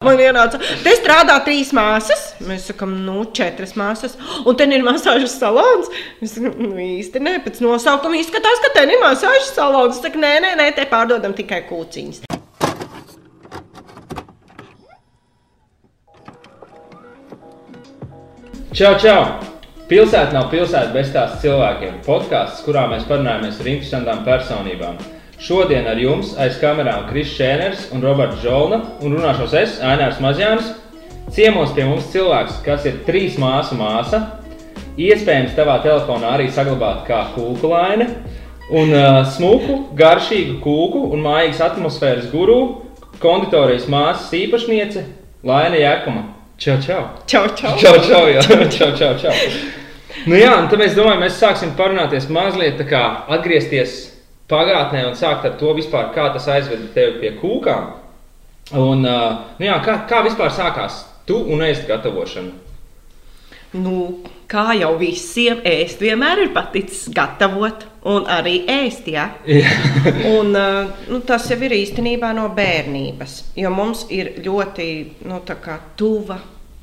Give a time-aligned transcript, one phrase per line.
[0.00, 2.30] Man ienāca, te strādā trīs māsas.
[2.48, 4.14] Mēs sakām, nu, četras māsas.
[4.48, 5.90] Un te ir masāžas salons.
[6.24, 9.98] Es nu, īsti nē, pēc nosaukuma izskatās, ka te ir masāžas salons.
[9.98, 12.24] Es saku, nē, nē, nē, te pārdodam tikai kūciņas.
[18.72, 19.22] Čau, čau!
[19.92, 22.00] Pilsēta nav pilsēta bez tās cilvēkiem.
[22.08, 25.19] Podkāsts, kurā mēs parunājamies ar interesantām personībām.
[25.40, 30.74] Šodien ar jums aiz kamerām Kris Čēners un Roberts Žolna un runāšos es, Ainārs Mazjānis.
[31.32, 34.20] Ciemos pie mums cilvēks, kas ir trīs māsu māsa,
[35.00, 38.10] iespējams tavā telefonā arī saglabāt kā kūkulaine,
[38.68, 42.60] un uh, smuku, garšīgu kūku un mājīgas atmosfēras guru,
[43.22, 45.06] konditorijas māsas īpašniece
[45.48, 46.26] Laina Jēkuma.
[46.60, 47.02] Čau, čau!
[47.24, 47.74] Čau, čau!
[47.80, 48.44] Čau, čau, jā,
[48.76, 49.32] čau, čau, čau.
[50.28, 54.09] Nu jā, un tad mēs domājam, mēs sāksim parunāties mazliet tā kā atgriezties
[54.50, 57.92] pagātnē un sākt ar to vispār, kā tas aizveda tevi pie kūkām.
[58.80, 62.52] Un, nu jā, kā, kā vispār sākās tu un ēst gatavošana?
[63.70, 63.96] Nu,
[64.50, 69.06] kā jau visiem, ēst vienmēr ir paticis gatavot, un arī ēst.
[69.10, 69.28] Ja?
[70.34, 74.88] un, nu, tas jau ir īstenībā no bērnības, jo mums ir ļoti
[75.30, 75.42] nu,
[75.98, 76.40] tuva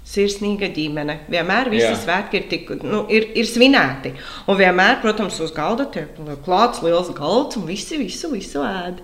[0.08, 1.18] sirsnīga ģimene.
[1.32, 1.96] Vienmēr visi Jā.
[2.00, 4.14] svētki ir, tik, nu, ir, ir svinēti.
[4.48, 9.02] Un vienmēr, protams, uz galda tiek klāts liels galds un visi visu, visu ēd.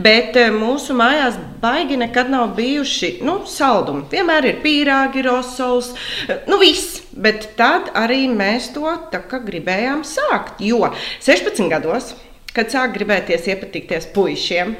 [0.00, 4.06] Bet eh, mūsu mājās baigi nekad nav bijuši nu, saldumi.
[4.12, 5.92] Vienmēr ir pīrāgi, rosols,
[6.48, 7.02] nu viss.
[7.16, 10.60] Bet tad arī mēs to gribējām sākt.
[10.60, 10.90] Jo
[11.24, 12.10] 16 gados,
[12.56, 14.74] kad sāk gribēties iepatikties puišiem,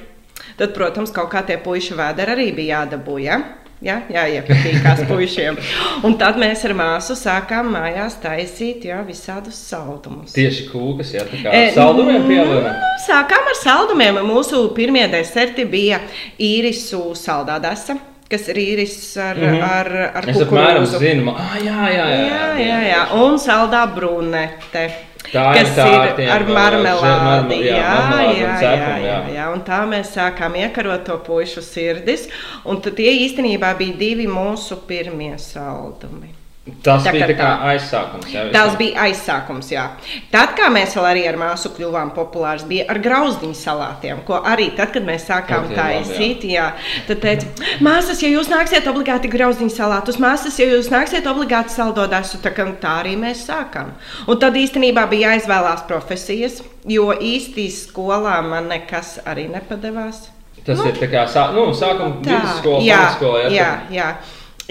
[0.59, 3.41] tad, protams, kaut kā tie puiši vēderi arī bija jādabūja.
[3.85, 3.99] Ja?
[4.09, 5.59] Ja, jāiepatīkās puišiem.
[6.07, 10.33] Un tad mēs ar māsu sākām mājās taisīt jā, visādus saldumus.
[10.37, 12.73] Tieši kūkas, jā, tā kā e, saldumiem pielūna.
[12.73, 14.23] Nu, sākām ar saldumiem.
[14.27, 16.01] Mūsu pirmie deserti bija
[16.41, 19.63] īrisu saldādasa kas ir īris ar, mm -hmm.
[19.63, 19.89] ar,
[20.19, 20.43] ar kukurūzu.
[20.43, 23.03] Es apmēram zinu, ah, jā, jā, jā, jā, jā, jā, jā.
[23.23, 24.91] Un saldā brunete.
[25.33, 27.59] Tā kas ir, tā, ir ar marmelādi.
[27.67, 29.51] Jā, jā, jā, jā, jā, jā, jā.
[29.55, 32.29] Un tā mēs sākām iekarot to pušu sirdis.
[32.69, 36.36] Un tie īstenībā bija divi mūsu pirmie saldumi.
[36.83, 38.27] Tas tā, bija tā aizsākums.
[38.27, 39.85] Jā, tas bija aizsākums, jā.
[40.33, 44.91] Tad, kā mēs arī ar māsu kļuvām populārs, bija ar grauzdiņu salātiem, ko arī tad,
[44.97, 46.65] kad mēs sākām taisīt, jā.
[46.75, 51.71] jā, tad teica, māsas, ja jūs nāksiet obligāti grauzdiņu salātus, māsas, ja jūs nāksiet obligāti
[51.77, 52.51] saldodasu, tā,
[52.83, 53.93] tā arī mēs sākām.
[54.27, 60.33] Un tad īstenībā bija jāizvēlās profesijas, jo īsti skolā man nekas arī nepadevās.
[60.67, 64.11] Tas nu, ir tā kā sā, nu, sākuma vidusskola, jā, jā, jā, jā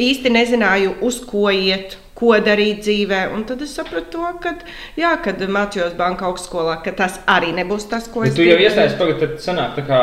[0.02, 3.26] īsti nezināju, uz ko iet, ko darīt dzīvē.
[3.36, 4.56] Un tad es sapratu, to, ka,
[5.00, 8.58] jā, kad mācījos banka augstskolā, ka tas arī nebūs tas, ko Bet es gribēju.
[8.58, 10.02] Tu jau iestājies, tagad tad sanāk tā kā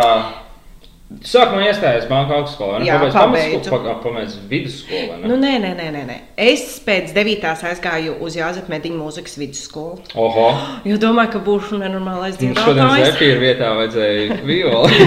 [1.27, 2.81] Sākumā iestājos banka augstskolā.
[2.87, 3.71] Jā, pabeidzu.
[4.03, 5.19] Pabeidzu vidusskolu.
[5.27, 6.17] Nu, nē, nē, nē, nē, nē.
[6.41, 10.00] Es pēc devītās aizgāju uz Jāzep Mediņu mūzikas vidusskolu.
[10.19, 10.49] Oho.
[10.89, 12.67] Jo domāju, ka būšu nenormālais dziedātājs.
[12.67, 15.06] Šodien zepīra vietā vajadzēja violi.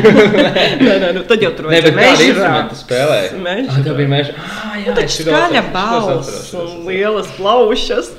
[0.86, 1.98] nē, nē, nu tad jau tur vajadzēja.
[2.00, 3.36] Kādu instrumentu spēlēja?
[3.46, 3.76] Mežrā.
[3.76, 4.38] Ah, tā bija meža.
[4.40, 8.14] Ah, jā, nu, skaļa balss un lielas plaušas.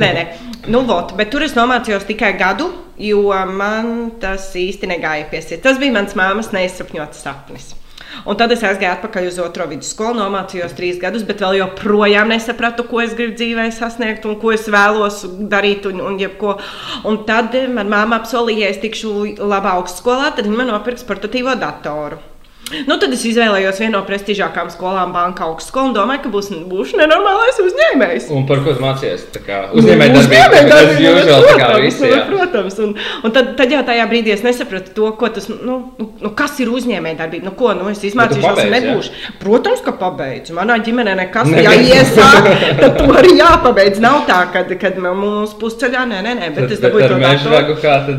[0.00, 0.24] nē, nē.
[0.68, 2.66] Nu, vot, bet tur es nomācījos tikai gadu,
[3.00, 5.64] jo man tas īsti negāja pie sirds.
[5.64, 7.70] Tas bija mans māmas neizsapņots sapnis.
[8.28, 12.84] Un tad es aizgāju atpakaļ uz otro vidusskolu, nomācījos trīs gadus, bet vēl joprojām nesapratu,
[12.90, 15.22] ko es gribu dzīvē sasniegt un ko es vēlos
[15.52, 15.88] darīt.
[15.88, 16.58] Un, un, jebko.
[17.08, 21.56] un tad man māma apsolīja, ja es tikšu labā augstskolā, tad viņa man nopirks portatīvo
[21.62, 22.20] datoru.
[22.86, 27.00] Nu, tad es izvēlējos vienu no prestižākajām skolām, Banka augstskolu, un domāju, ka būs, būšu
[27.00, 28.28] nenormālais uzņēmējs.
[28.34, 29.26] Un par ko mācījies?
[29.80, 30.14] Uzņēmējs
[32.30, 32.78] protams, protams.
[32.78, 32.94] Un,
[33.24, 36.58] un tad, tad jau tajā brīdī es nesapratu to, ko tas, nu, nu, nu kas
[36.62, 37.48] ir uzņēmējdarbība.
[37.48, 39.14] Nu, ko, nu, es izmācīšos un nebūšu.
[39.14, 39.34] Ja?
[39.42, 40.54] Protams, ka pabeidzu.
[40.58, 41.64] Manā ģimenē nekas, ne.
[41.66, 42.48] ja iesāk,
[42.82, 44.00] tad to arī jāpabeidz.
[44.02, 48.16] Nav tā, kad, kad mūsu pusceļā, nē, nē, nē, bet tad, es dabūju to tādu.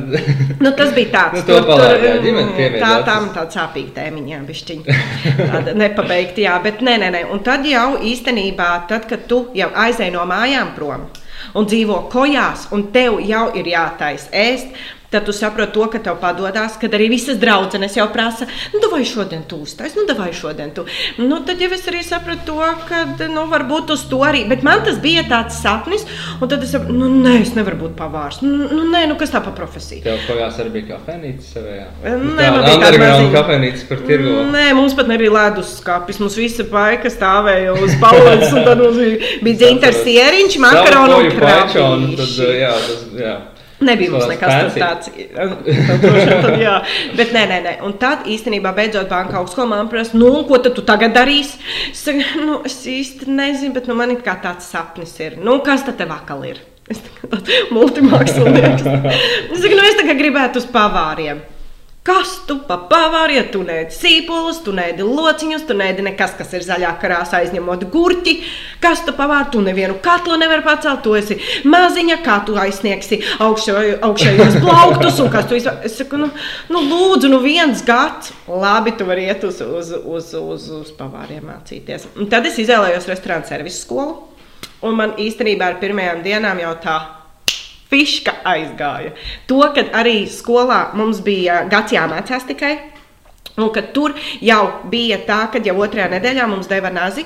[0.61, 1.39] Nu, tas bija tāds.
[1.39, 4.99] Nu, to palēdā ģimene tā, tā, tā sāpīga tēmiņa jā, bišķiņa.
[5.39, 7.25] Tāda nepabeigta, jā, bet nē, nē, nē.
[7.31, 11.09] Un tad jau īstenībā, tad, kad tu jau aizēji no mājām prom
[11.57, 14.67] un dzīvo kojās, un tev jau ir jātaisa ēst,
[15.11, 19.03] tad tu saproti to, ka tev padodas, kad arī visas draudzenes jau prasa, nu, vai
[19.07, 20.85] šodien tu uztais, nu, vai šodien tu.
[21.19, 24.85] Nu, tad jau es arī sapratu to, ka, nu, varbūt uz to arī, bet man
[24.87, 26.07] tas bija tāds sapnis,
[26.39, 28.39] un tad es sapratu, nu, nē, es nevaru būt pavārs.
[28.45, 30.05] Nu, nu nē, nu, kas tā pa profesija?
[30.07, 31.87] Tev pagās arī bija kafejnīca savējā?
[32.07, 34.39] Nē, man bija maziņa kafejnīca par tirgo.
[34.55, 38.99] Nē, mums pat nebija ledus skapis, mums visa paika stāvēja uz paudzes, un tad mums
[39.03, 42.53] bija, bija dzintars sieriņš, makaronu un krāpīši.
[42.61, 43.39] Jā, tas, jā.
[43.81, 45.09] Nebija mums nekas tāds, tāds
[46.43, 46.75] tad, jā.
[47.17, 47.73] bet nē, nē, nē.
[47.87, 51.57] Un tad īstenībā beidzot banka augstskolā man prasa, nu, ko tad tu tagad darīsi?
[51.89, 55.39] Es saku, nu, es īsti nezinu, bet nu, man ir kā tāds sapnis ir.
[55.41, 56.61] Nu, kas tad tev akal ir?
[56.91, 58.85] Es tā kā tāds multimākslinieks.
[58.85, 61.41] Es saku, nu, es tagad gribētu uz pavāriem.
[62.03, 63.51] Kas tu pa pavāriem?
[63.53, 68.33] Tu nēdi sīpolus, tu nēdi lociņus, tu nēdi nekas, kas ir zaļā krāsā, aizņemot gurķi.
[68.81, 69.51] Kas tu pavāri?
[69.53, 71.37] Tu nevienu katlu nevari pacelt, tu esi
[71.69, 75.21] maziņa, kā tu aizsniegsi augšējos plauktus.
[75.31, 76.31] kas tu izva- Es saku, nu,
[76.73, 78.33] nu lūdzu, nu viens gads.
[78.49, 82.09] Labi, tu vari iet uz, uz, uz, uz, uz pavāriem mācīties.
[82.17, 84.17] Un tad es izvēlējos restorānu servisu skolu.
[84.81, 86.97] Un man īstenībā ar pirmajām dienām jau tā
[87.91, 89.13] fiška aizgāja.
[89.51, 92.77] To, ka arī skolā mums bija gads jāmācās tikai.
[93.59, 97.25] Un ka tur jau bija tā, ka jau otrajā nedēļā mums deva nazi,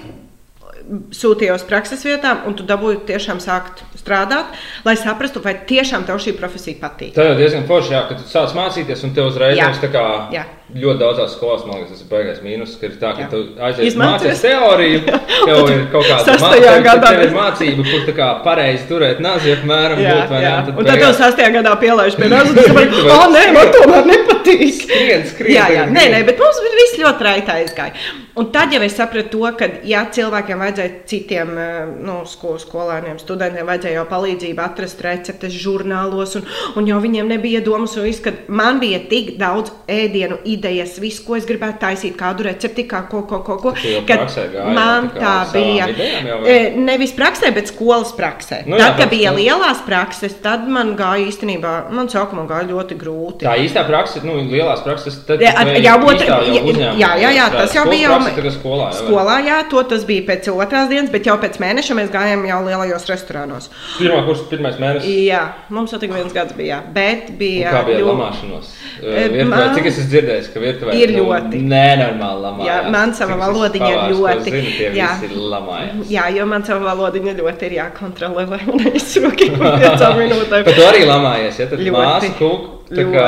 [1.15, 4.53] sūtīja uz prakses vietām, un tu dabūji tiešām sākt strādāt,
[4.85, 7.15] lai saprastu, vai tiešām tev šī profesija patīk.
[7.15, 9.71] Tā jau diezgan forši, jā, ka tu sāc mācīties, un tev uzreiz Jā.
[9.81, 10.45] tā kā Jā.
[10.73, 13.29] Ļoti daudzās skolās, man liekas, tas ir baigais mīnus, ka ir tā, ka Jā.
[13.31, 15.01] tu aizies mācīties teoriju,
[15.47, 20.33] tev ir kaut kāda mācība, mācība, kur tā kā pareizi turēt nazi apmēram Jā, būt,
[20.33, 20.47] vai ne?
[20.49, 20.55] jā.
[20.73, 23.43] Un tad tev sastajā gadā pielaiž pie nāzes, un tu saproti, Tu vari- o, nē,
[23.55, 24.65] man tomēr nepatīk.
[24.81, 27.93] Skrien, skrien, Jā, jā, nē, nē, bet mums viss ļoti raitā aizgāja.
[28.35, 33.15] Un tad jau es sapratu to, ka, ja cilvēkiem vajadzēja citiem eh, nu, sko, skolēniem,
[33.21, 36.45] studentiem, vajadzēja jau palīdzību atrast receptes žurnālos, un,
[36.77, 41.19] un jau viņiem nebija domas, un viss, kad man bija tik daudz ēdienu idejas, viss,
[41.25, 43.73] ko es gribētu taisīt, kādu recepti, kā ko, ko, ko, ko
[44.07, 45.87] kad gāji, man tā tā bija.
[46.27, 46.55] jau, vai?
[46.55, 48.63] E, Nevis praksē, bet skolas praksē.
[48.65, 52.43] Nu Nu, jā, tad, kad bija nu- lielās prakses, tad man gāja īstenībā, man sākumā
[52.49, 53.45] gāja ļoti grūti.
[53.45, 57.45] Tā īstā praksa, nu, lielās prakses, tad Jā, jā, otra- jau uzņēmumā, jā, jā, jā,
[57.51, 58.19] tas jau bija jau
[58.51, 58.89] skolā.
[58.91, 58.99] jā?
[58.99, 62.59] Skolā, jā, to tas bija pēc otrās dienas, bet jau pēc mēneša mēs gājām jau
[62.67, 63.69] lielajos restorānos.
[63.97, 65.07] Pirmā kursa, pirmais mēnesis.
[65.25, 68.65] Jā, mums jau tik viens gads bija, bet Un bija Kā bija ļoti- lamāšanos?
[69.03, 71.59] E, man- cik es esmu dzirdējis, ka virtuvē Ir ļoti.
[71.71, 72.67] nenormāli lamājās.
[72.69, 75.09] Jā, man sava valodiņa ir ļoti- Zinu, tie jā.
[75.23, 76.05] ir lamājās.
[76.11, 80.63] Jā, jo man savu valodiņu ļoti ir jākontrolē, lai man neizsūkī pa piecām minūtēm.
[80.69, 81.67] Bet tu arī lamājies, ja?
[81.71, 81.95] Tad Ļoti.
[81.97, 83.25] māsa kūk, tā kā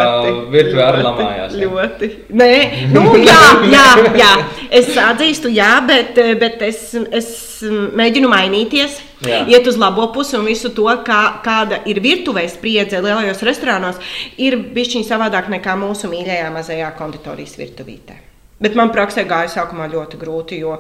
[0.54, 1.52] virtuvē arī ļoti, lamājās.
[1.58, 1.68] ja?
[1.68, 2.12] Ļoti.
[2.30, 2.54] Nē,
[2.94, 3.42] nu, jā,
[3.74, 3.88] jā,
[4.22, 4.32] jā.
[4.72, 9.02] Es atzīstu, jā, bet, bet es, es mēģinu mainīties.
[9.26, 9.42] Jā.
[9.50, 13.98] Iet uz labo pusi un visu to, kā, kāda ir virtuves spriedze lielajos restorānos,
[14.38, 18.20] ir bijusi savādāk nekā mūsu mīļajā mazajā konditorijas virtuvītē.
[18.58, 20.80] Bet man praksē gāja sākumā ļoti grūti, jo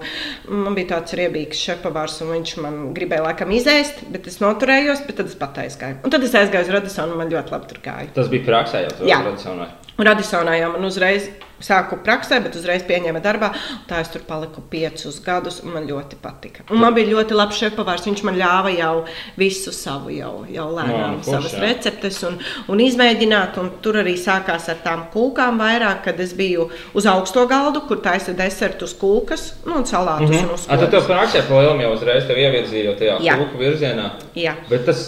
[0.49, 5.19] man bija tāds riebīgs šefpavārs, un viņš man gribēja laikam izēst, bet es noturējos, bet
[5.21, 5.99] tad es pat aizgāju.
[6.01, 8.09] Un tad es aizgāju uz Radisonu, un man ļoti labi tur gāja.
[8.17, 9.21] Tas bija praksē jau Jā.
[9.27, 9.86] tradicionāli.
[9.97, 11.29] Un Radisonā jau man uzreiz
[11.63, 13.49] sāku praksē, bet uzreiz pieņēma darbā.
[13.89, 16.65] Tā es tur paliku piecus gadus, un man ļoti patika.
[16.69, 18.05] Un man bija ļoti labs šefpavārs.
[18.05, 18.93] Viņš man ļāva jau
[19.39, 21.63] visu savu, jau, jau lēnām forši, savas jā.
[21.65, 22.37] receptes un,
[22.69, 23.57] un izmēģināt.
[23.61, 28.01] Un tur arī sākās ar tām kūkām vairāk, kad es biju uz augsto galdu, kur
[28.05, 30.29] taisa desertus kūkas nu, un salātus.
[30.29, 30.49] Mm.
[30.53, 30.67] -hmm.
[30.69, 33.39] A, Tad tev praksē pa lielam jau uzreiz tev ievirzīja tajā Jā.
[33.41, 34.11] kūku virzienā.
[34.35, 34.53] Jā.
[34.69, 35.07] Bet tas,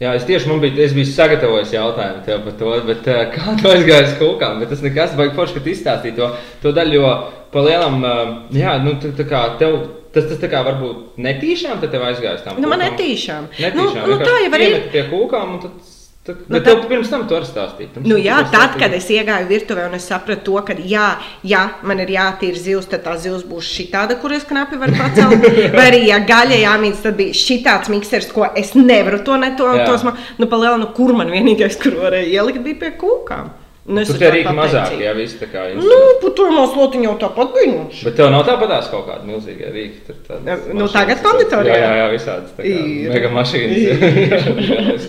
[0.00, 3.56] jā, es tieši man bija, es biju sagatavojis jautājumu tev par to, bet eh, kā
[3.60, 6.30] tu aizgāji uz kūkām, bet tas nekas, vajag forši, ka tu izstāstīji to,
[6.64, 7.12] to daļu, jo
[7.52, 8.22] pa lielam, eh,
[8.62, 9.78] jā, nu, tā, tā kā tev,
[10.14, 12.60] tas, tas tā kā varbūt netīšām, tad tev aizgājas tam.
[12.62, 13.50] Nu, man netīšām.
[13.58, 14.86] Netīšām, Nu, nu, tā jau arī ir.
[14.94, 15.91] Pie kūkām, un tad,
[16.24, 17.88] tad, Nu, bet tad- pirms tam tu arī stāstīji.
[18.04, 21.08] Nu, tu jā, tad, kad es iegāju virtuvē un es sapratu, to, ka, jā,
[21.42, 24.92] ja man ir jātīra zivs, tad tā zivs būs šī tāda, kur es knapi varu
[24.98, 25.46] pacelt.
[25.78, 29.54] Vai arī, ja gaļa jāmīts, tad bija šī tāds miksers, ko es nevaru to ne
[29.56, 29.64] to.
[29.64, 29.86] Jā.
[29.86, 33.50] tos man- Nu, pa lielu, nu, kur man vienīgais, kur varēja ielikt, bija pie kūkām.
[33.82, 35.82] Nu, Tur ar tie to rīki mazāk, jā, viss tā kā jums.
[35.90, 37.70] Nu, putojumos lotiņi jau tāpat bija.
[37.72, 37.86] Nu.
[38.06, 40.04] Bet tev nav tāpatās kaut kāda milzīga rīka.
[40.06, 41.74] Tur tādas Nu, tagad konditorijā?
[41.80, 43.10] Jā, jā, jā visādas tā kā Ir.
[43.10, 45.08] mega mašīnas.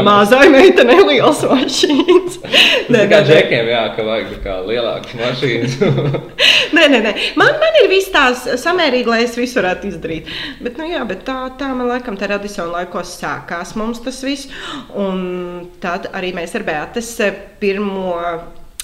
[0.06, 2.38] Mazai meitenei liels mašīnas.
[2.94, 5.76] Tā kā džekiem, jā, ka vajag tā kā lielākas mašīnas.
[6.76, 7.12] Nē, nē, nē.
[7.40, 10.28] Man, man ir viss tās samērīgi, lai es visu varētu izdarīt.
[10.62, 14.46] Bet, nu, jā, bet tā, tā man laikam tā Radisona laikos sākās mums tas viss.
[14.94, 17.34] Un tad arī mēs ar Beatas eh,
[17.80, 18.16] pirmo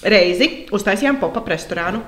[0.07, 2.01] reizi uztaisījām pop-up restorānu.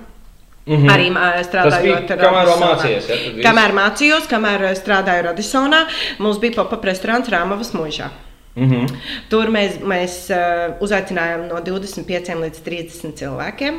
[0.69, 0.77] Mm.
[0.77, 0.91] -hmm.
[0.93, 1.07] Arī
[1.45, 3.43] strādājot Tas bija, kamēr mācījies, ja?
[3.47, 5.87] Kamēr mācījos, kamēr strādāju Radisonā,
[6.19, 8.11] mums bija pop-up restorāns Rāmavas mūžā.
[8.55, 8.87] Mhm.
[9.31, 13.79] Tur mēs, mēs uh, uzaicinājām no 25 līdz 30 cilvēkiem.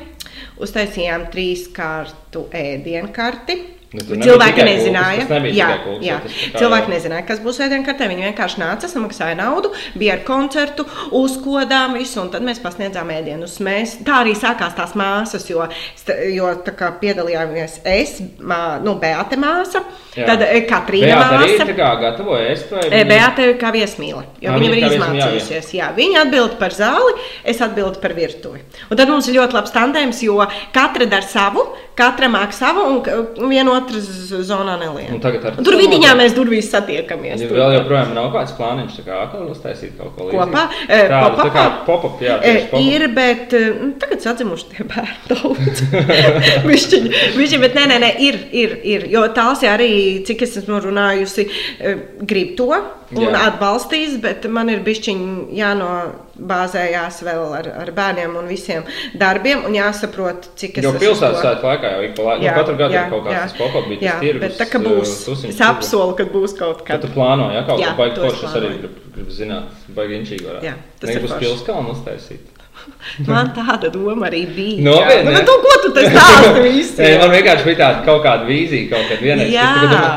[0.58, 3.79] Uztaisījām trīs kārtu ēdienkarti.
[3.90, 6.18] Nu, Cilvēki nezināja, nebija jā, kūkas, jā.
[6.60, 8.06] cilvēki nezināja, kas būs ēdienkartē.
[8.12, 10.86] Viņi vienkārši nāca, samaksāja naudu, bija ar koncertu,
[11.18, 13.56] uzkodām visu, un tad mēs pasniedzām ēdienus.
[13.66, 15.66] Mēs, tā arī sākās tās māsas, jo,
[16.36, 19.82] jo tā kā piedalījāmies es, mā, nu, Beate māsa,
[20.14, 20.28] Jā.
[20.36, 21.68] tad eh, Katrīna Beata arī māsa.
[21.72, 24.98] tā kā gatavoja ēst vai E, Beata ir kā viesmīla, jo Ā, viņa viņa ir
[25.00, 25.74] izmācījusies.
[25.80, 28.62] Jā, viņa atbild par zāli, es atbildu par virtuvi.
[28.92, 30.38] Un tad mums ir ļoti labs tandēms, jo
[30.78, 31.66] katra dara savu,
[31.98, 33.18] katra māk savu, un k-
[33.80, 34.08] viena otras
[34.48, 34.84] zonā ar
[35.60, 37.42] Un tur vidiņā mēs durvīs satiekamies.
[37.42, 37.58] Ja Tur.
[37.58, 40.46] vēl joprojām nav kāds plāniņš, tā kā atkal uztaisīt kaut ko līdzīgu.
[40.46, 40.64] Kopā?
[40.88, 42.86] E, Tādu, tā kā pop-up, jā, E, pop-up.
[42.86, 45.84] Ir, bet e, nu, tagad sadzimuši tie bērni daudz.
[46.70, 49.10] Bišķiņi, bišķiņi, bet nē, nē, nē, ir, ir, ir.
[49.14, 49.92] Jo tās arī,
[50.28, 51.50] cik es esmu runājusi,
[52.30, 52.74] grib to
[53.16, 53.40] un Jā.
[53.50, 58.84] atbalstīs, bet man ir bišķiņi jānobāzējās vēl ar, ar bērniem un visiem
[59.18, 62.44] darbiem un jāsaprot, cik es Jo esmu pilsētas to- sēta laikā jau ik pa laikam,
[62.46, 64.42] nu, katru gadu ir kaut kāds pop-up, bija jā, tas tirgus.
[64.46, 67.02] bet tā kā būs, tusiņš es apsolu, ka būs kaut Kad kad.
[67.02, 69.64] tu plāno, ja kaut Jā, ko baigi es arī gribu grib zināt,
[69.96, 70.64] baigi inčīgi varētu.
[70.70, 71.46] Jā, tas ir Negribu uz forši.
[71.46, 72.59] pilskalnu uztaisīt.
[73.30, 74.84] Man tāda doma arī bija.
[74.90, 76.06] Nopietni, Nu, tu, ko tu te?
[76.10, 79.58] Nē, man vienkārši bija tāda kaut kāda vīzija, kaut kāda vienreiz.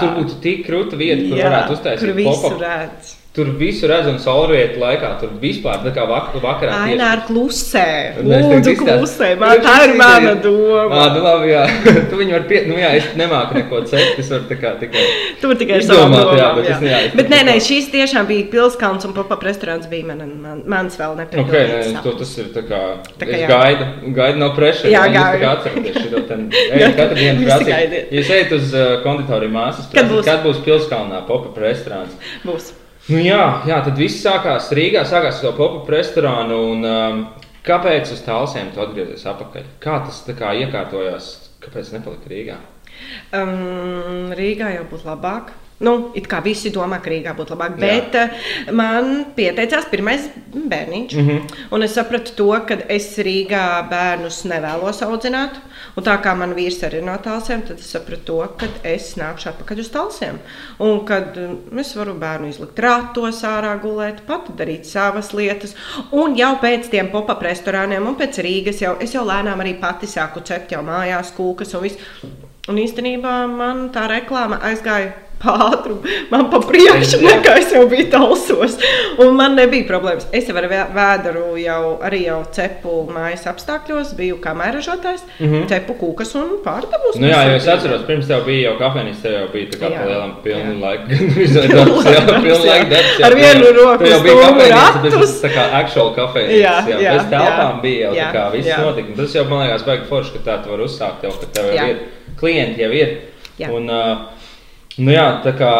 [0.03, 3.17] Tur būtu tik krūta vieta, kur Jā, varētu uztaisīt Kur visu redz.
[3.33, 6.73] Tur visu redz un saulrietu laikā, tur vispār tā kā vak vakarā.
[6.83, 7.85] tieši- Ainār klusē.
[8.13, 9.29] Es Lūdzu, klusē.
[9.41, 10.99] Man tā ir mana doma.
[10.99, 11.63] Ā, nu labi, jā.
[12.11, 12.59] tu viņu vari pie...
[12.69, 15.05] Nu jā, es nemāku neko cekt, es varu tā kā tikai...
[15.41, 16.81] Tur tikai Izdomāt, savām jā, domām, bet es jā.
[16.85, 17.17] neaizticu.
[17.23, 21.17] Bet nē, nē, šīs tiešām bija pilskalns un pop-up restorāns bija man, man, mans vēl
[21.17, 21.89] Ok, nepildīts.
[21.97, 22.83] nē, to tas ir tā kā...
[23.17, 23.49] Tā kā es jā.
[23.49, 23.89] gaidu,
[24.21, 24.93] gaidu no pressure.
[24.93, 25.49] Jā, Jūs tā kā gaidu.
[25.57, 26.45] atceraties šito ten...
[26.77, 27.99] Ejat katru dienu prasīt.
[28.13, 30.63] Jūs ejat uz uh, konditoriju māsas, Kad būs?
[30.69, 32.13] pilskalnā pop-up restorāns.
[32.45, 32.75] Būs.
[33.11, 36.59] Nu jā, jā, tad viss sākās Rīgā, sākās ar to pop-up restorānu.
[36.71, 37.25] Un, um,
[37.67, 39.65] kāpēc uz tālsiem tu atgriezies atpakaļ?
[39.83, 41.33] Kā tas tā kā iekārtojās?
[41.63, 42.61] Kāpēc nepalika Rīgā?
[43.35, 45.51] Um, Rīgā jau būtu labāk.
[45.83, 47.89] Nu, it kā visi domā, ka Rīgā būtu labāk, Jā.
[47.89, 51.17] bet uh, man pieteicās pirmais bērniņš.
[51.17, 51.29] Mm.
[51.29, 51.63] -hmm.
[51.75, 55.59] Un es sapratu to, ka es Rīgā bērnus nevēlos audzināt.
[55.97, 59.17] Un tā kā man vīrs arī ir no tālsiem, tad es sapratu to, ka es
[59.21, 60.39] nākšu atpakaļ uz tālsiem.
[60.79, 65.75] Un kad um, es varu bērnu izlikt ratos, ārā gulēt, pati darīt savas lietas.
[66.13, 70.07] Un jau pēc tiem pop-up restorāniem un pēc Rīgas jau es jau lēnām arī pati
[70.07, 72.01] sāku cept jau mājās kūkas un viss.
[72.71, 75.11] Un īstenībā man tā reklāma aizgāja
[75.43, 75.97] pātru,
[76.31, 78.77] man pa priekšu, nekā es jau biju talsos.
[79.23, 80.27] Un man nebija problēmas.
[80.33, 85.47] Es jau ar vē- vēderu jau, arī jau cepu mājas apstākļos, biju kā mēražotājs, mm.
[85.53, 85.67] -hmm.
[85.69, 87.19] cepu kūkas un pārdevus.
[87.21, 89.91] Nu jā, jo es atceros, pirms tev bija jau kafejnīca, tev jau bija tā kā
[89.93, 91.07] Jā, pa lielam pilnu laiku.
[91.73, 93.19] Darbs, jā, pilnu laiku darbs.
[93.19, 93.27] jā.
[93.27, 95.35] Ar vienu jau- roku jau stūmu ratus.
[95.43, 96.59] tā kā actual kafejnīca.
[96.63, 97.81] Jā, Jā, jā, bez telpām jā.
[97.83, 98.79] bija jau tā Jā, kā viss jā.
[98.83, 99.17] notika.
[99.17, 101.75] Tas jau, man liekas, baigi forši, ka tā tu vari uzsākt jau, ka tev jau
[101.77, 101.89] Jā.
[101.91, 101.97] ir
[102.41, 103.13] klienti jau ir.
[103.61, 103.69] Jā.
[103.71, 104.42] Un, uh,
[104.99, 105.73] nu jā, tā kā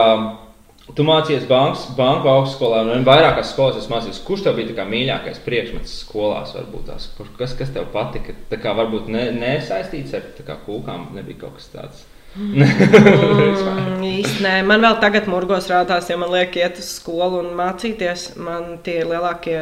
[0.97, 4.23] tu mācījies bankas, banku augstskolā un vairākās skolās es mācījos.
[4.27, 7.11] Kurš tev bija mīļākais priekšmets skolās varbūt tās?
[7.39, 8.35] Kas, kas tev patika?
[8.51, 12.09] Tā kā varbūt ne, nesaistīts ar kā kūkām, nebija kaut kas tāds.
[12.33, 17.51] Mm, īsti nē, man vēl tagad murgos rādās, ja man liek iet uz skolu un
[17.59, 18.31] mācīties.
[18.41, 19.59] Man tie ir lielākie,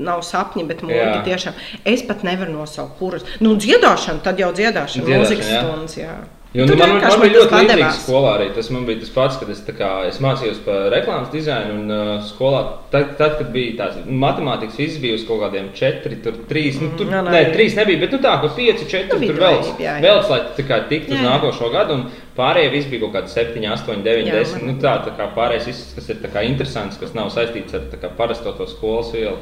[0.00, 1.20] nav sapņi, bet mūži Jā.
[1.28, 1.60] tiešām.
[1.84, 3.28] Es pat nevaru nosaukt, kuras.
[3.44, 5.60] Nu, dziedāšana, tad jau dziedāšana, Dziedāšana, mūzikas jā.
[5.60, 5.98] stundas.
[6.00, 6.16] Jā.
[6.50, 7.98] Jo, nu, man, man bija ļoti līdzīgs padevās.
[8.02, 8.46] skolā arī.
[8.56, 11.76] Tas man bija tas pats, kad es, kā, es mācījos par reklāmas dizainu.
[11.78, 16.18] Un uh, skolā, tad, tad, kad bija tāds matemātikas, viss bija uz kaut kādiem četri,
[16.24, 16.80] tur trīs.
[16.82, 17.44] Nu, tur, jā, nē, nē.
[17.54, 19.62] trīs nebija, bet nu, tā, ka pieci, četri Nu, tur vēl.
[20.02, 22.00] Vēl, lai tā kā tiktu uz nākošo gadu.
[22.00, 22.04] Un
[22.34, 24.58] pārējie visi bija kaut kādi 7, 8, 9, Jā, 10.
[24.58, 28.56] man- Nu, tā, tā kā pārējais, viss, kas ir interesants, kas nav saistīts ar parasto
[28.58, 29.38] to skolas vielu.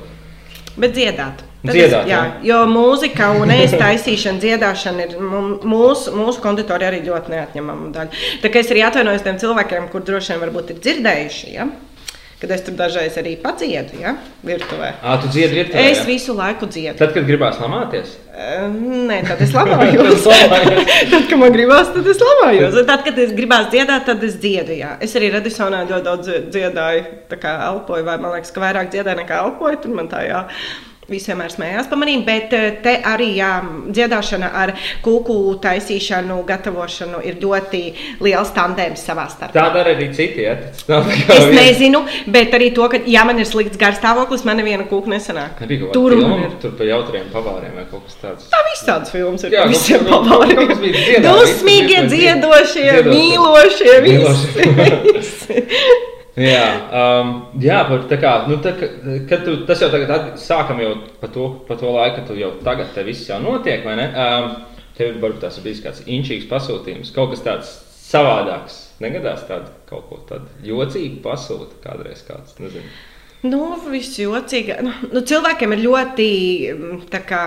[0.79, 1.45] Bet dziedāt.
[1.59, 2.35] Tad Dziedāt, es, jā, jā.
[2.47, 8.23] jo mūzika un ēst taisīšana, dziedāšana ir mūsu, mūsu konditorija arī ļoti neatņemama daļa.
[8.45, 11.67] Tā kā es arī atvainojos tiem cilvēkiem, kur droši vien varbūt ir dzirdējuši, ja?
[12.39, 14.15] Kad es tur dažreiz arī padziedu, ja?
[14.47, 14.93] virtuvē.
[15.03, 15.85] Ā, tu dziedi virtuvē?
[15.91, 16.07] Es jā?
[16.07, 16.95] visu laiku dziedu.
[17.01, 18.13] Tad, kad gribās lamāties?
[18.31, 18.67] Eh,
[19.09, 20.27] Nē, tad es lamājos.
[21.13, 22.79] Tad kad man gribās, tad es lamājos.
[22.87, 24.77] Tad, kad es gribās dziedāt, tad es dziedu.
[24.79, 24.95] Jā.
[25.03, 29.25] Es arī Radisonā ļoti daudz dziedāju, tā kā elpoju, vai man liekas, ka vairāk dziedāju
[29.25, 29.83] nekā elpoju.
[29.83, 30.45] Tur man tā jā.
[31.09, 33.49] Visi vienmēr smējās par maniem, bet eh, te arī jā,
[33.97, 37.81] dziedāšana ar kūku taisīšanu, gatavošanu ir ļoti
[38.27, 39.55] liels tandēms savā starpā.
[39.57, 40.45] Tā dara arī citi.
[40.45, 40.59] Ja?
[40.69, 45.65] Es nezinu, bet arī to, ka, ja man ir slikts garstāvoklis, man neviena kūka nesanāk.
[45.97, 46.59] Tur filma, ir.
[46.61, 48.51] tur par jautriem pavāriem vai kaut kas tāds.
[48.53, 50.77] Tā viss tāds filmas ir Jā, visiem pavaliem.
[50.77, 53.09] dziedāt, Dusmīgie, dziedošie, dziedošie.
[53.17, 54.71] mīlošie, Mīlošie.
[55.17, 55.65] visi.
[56.39, 56.65] Jā,
[56.95, 58.91] um, jā par, tā kā, nu, tā, ka-
[59.31, 62.37] kad tu, tas jau tagad at- sākam jau par to, par to laiku, ka tu
[62.39, 64.07] jau tagad te viss jau notiek, vai ne?
[64.15, 64.57] Um,
[64.99, 67.73] tev varbūt tas ir bijis kāds inčīgs pasūtījums, kaut kas tāds
[68.09, 68.85] savādāks.
[69.03, 72.55] Negadās tādu kaut ko tādu jocīgu pasūta kādreiz kāds.
[72.63, 72.89] Nezinu.
[73.47, 74.75] Nu, viss jocīgi.
[74.83, 76.29] Nu, nu, cilvēkiem ir ļoti
[77.13, 77.43] tā kā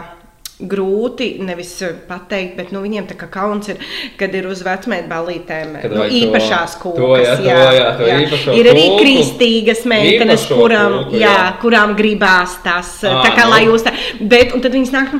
[0.69, 1.73] grūti nevis
[2.07, 3.81] pateikt, bet nu, viņiem tā kā kauns ir,
[4.19, 7.43] kad ir uz vecmēta balītēm nu, īpašās kūkas.
[7.45, 9.01] jā, jā, to īpašo ir arī kūku.
[9.01, 11.31] kristīgas meitenes, kurām, kūku, jā.
[11.31, 11.47] jā.
[11.61, 13.53] kurām gribās tas, Ā, tā kā nu.
[13.55, 15.15] lai jūs tā, bet, un tad viņas nāk,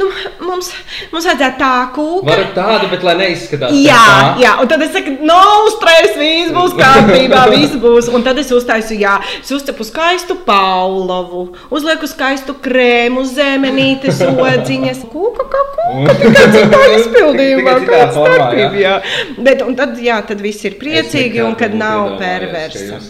[0.00, 0.10] nu,
[0.44, 0.70] mums,
[1.12, 2.28] mums vajadzētu tā kūka.
[2.30, 4.28] Varu tādu, bet lai neizskatās Jā, tā.
[4.42, 8.10] jā, un tad es saku, nav stresa, viss būs kārtībā, viss būs.
[8.14, 14.22] Un tad es uztaisu, jā, es uzcepu skaistu paulavu, uzlieku skaistu krēmu, zemenītes,
[14.84, 18.94] odziņas, kūka, kā kūka, tikai citā izpildījumā, formā, starpība, jā.
[19.38, 23.00] Bet, un tad, jā, tad viss ir priecīgi, un kad nav perversa.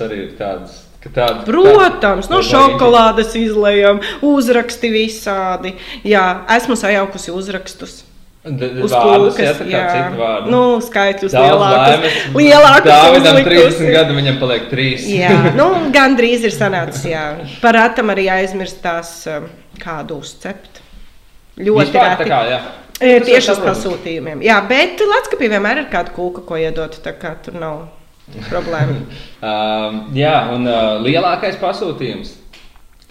[1.04, 5.75] Tāda, Protams, no šokolādes izlējam, uzraksti visādi.
[6.00, 6.23] Jā,
[6.57, 7.99] esmu sajaukusi uzrakstus.
[8.45, 10.50] Uz kūkas, jā, tā kā citu vārdu.
[10.52, 11.93] Nu, skaitļus Daudz lielākus.
[11.93, 12.16] laimes.
[12.37, 13.78] Lielākus Dāvidam uzlikusi.
[13.78, 14.88] 30 gadu, viņam paliek 3.
[15.12, 17.07] Jā, nu, gandrīz ir sanācis.
[17.09, 17.25] Jā.
[17.64, 19.49] Par atam arī aizmirst tās um,
[19.81, 20.84] kādu uzcept.
[21.58, 22.30] Ļoti Vispār, tā reti.
[22.30, 22.61] kā, jā.
[23.00, 24.42] E, Tieši uz pasūtījumiem.
[24.46, 26.96] Jā, bet Latvijā vienmēr ir kāda kūka, ko iedot.
[27.44, 27.84] Tur nav
[28.50, 29.02] problēma.
[29.44, 32.30] Um, jā, un uh, lielākais pasūtījums.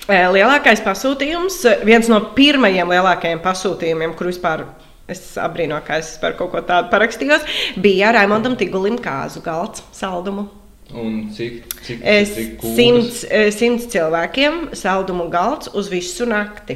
[0.09, 4.65] E, Lielākais pasūtījums, viens no pirmajiem lielākajiem pasūtījumiem, kur vispār
[5.07, 7.45] es apbrīnoju, ka es par kaut ko tādu parakstījos,
[7.79, 10.49] bija Raimondam Tigulim kāzu galds saldumu.
[10.91, 12.75] Un cik, cik, cik kūkas?
[12.75, 16.75] simts, e, simts cilvēkiem saldumu galds uz visu nakti.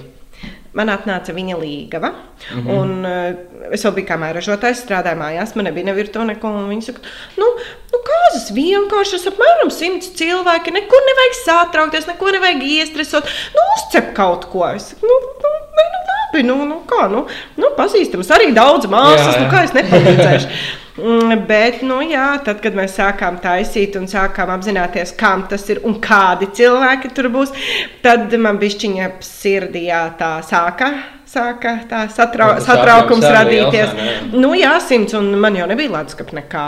[0.77, 2.11] Man atnāca viņa līgava.
[2.11, 2.77] Mm -hmm.
[2.77, 6.47] un, uh, es vēl biju kā mēražotājs, strādāju mājās, man nebija ne virtuve neko.
[6.47, 6.99] un Viņi saka,
[7.37, 7.47] nu,
[7.93, 13.23] nu kāzas vienkārši, es apmēram simts cilvēki, nekur nevajag satraukties, neko nevajag iestresot.
[13.55, 14.67] Nu, uzcep kaut ko.
[14.75, 19.35] Es saku, nu, nu, nu, labi, nu, nu kā, nu, nu pazīstams, arī daudz māsas,
[19.35, 19.51] Jā, nu jā.
[19.53, 20.47] kā es nepalīdzēšu.
[20.97, 25.83] Mm, Bet, nu, jā, tad, kad mēs sākām taisīt un sākām apzināties, kam tas ir
[25.85, 27.53] un kādi cilvēki tur būs,
[28.01, 30.91] tad man bišķiņa sirdī jā, tā sāka.
[31.27, 33.93] Sāka tā satrau, satraukums radīties.
[33.97, 34.11] ne?
[34.39, 36.67] Nu, jā, simts, un man jau nebija leduskapa nekā.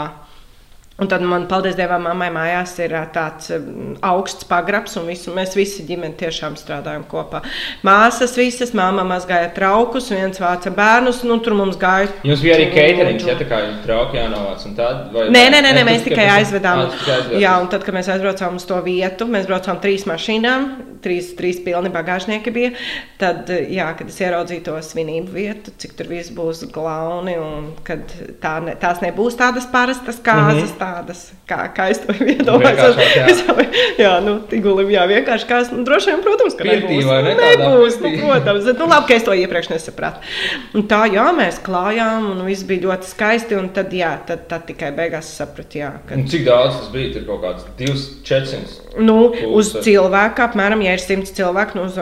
[1.00, 3.48] Un tad man, paldies Dievam, mammai mājās ir tāds
[4.04, 7.40] augsts pagrabs, un visu, mēs visi ģimeni tiešām strādājam kopā.
[7.86, 12.10] Māsas visas, māma mazgāja traukus, viens vāca bērnus, nu tur mums gāja.
[12.26, 15.06] Jums bija arī caterings, ja tā kā jums trauki jānovāc un tāda?
[15.14, 16.84] Vai, Nē, nē, nē, nē mēs tikai aizvedām.
[16.84, 17.42] Tu tikai aizvedi.
[17.46, 20.68] Jā, un tad, kad mēs aizbraucām uz to vietu, mēs braucām trīs mašīnām,
[21.04, 22.74] trīs, trīs pilni bagāžnieki bija.
[23.20, 28.12] Tad, jā, kad es ieraudzīju to svinību vietu, cik tur viss būs glauni, un kad
[28.42, 30.78] tā ne, tās nebūs tādas parastas kāzas, mm -hmm.
[30.90, 32.98] Tādas, kā, kā es to iedomājos.
[33.16, 33.26] Jā.
[34.00, 37.08] Jā, nu, tigulim, jā, vienkārši kā es, nu, droši vien, protams, ka Pirtī, nebūs.
[37.26, 40.24] ne, tādā Nebūs, nu, protams, bet, nu, labi, ka es to iepriekš nesapratu.
[40.76, 44.64] Un tā, jā, mēs klājām, un viss bija ļoti skaisti, un tad, jā, tad, tad
[44.70, 47.12] tikai beigās sapratu, jā, ka Un cik daudz tas bija?
[47.16, 48.90] Tur kaut kāds 200.
[48.98, 49.16] Nu,
[49.54, 51.98] uz cilvēku, apmēram, ja ir 100 cilvēku, nu, uz,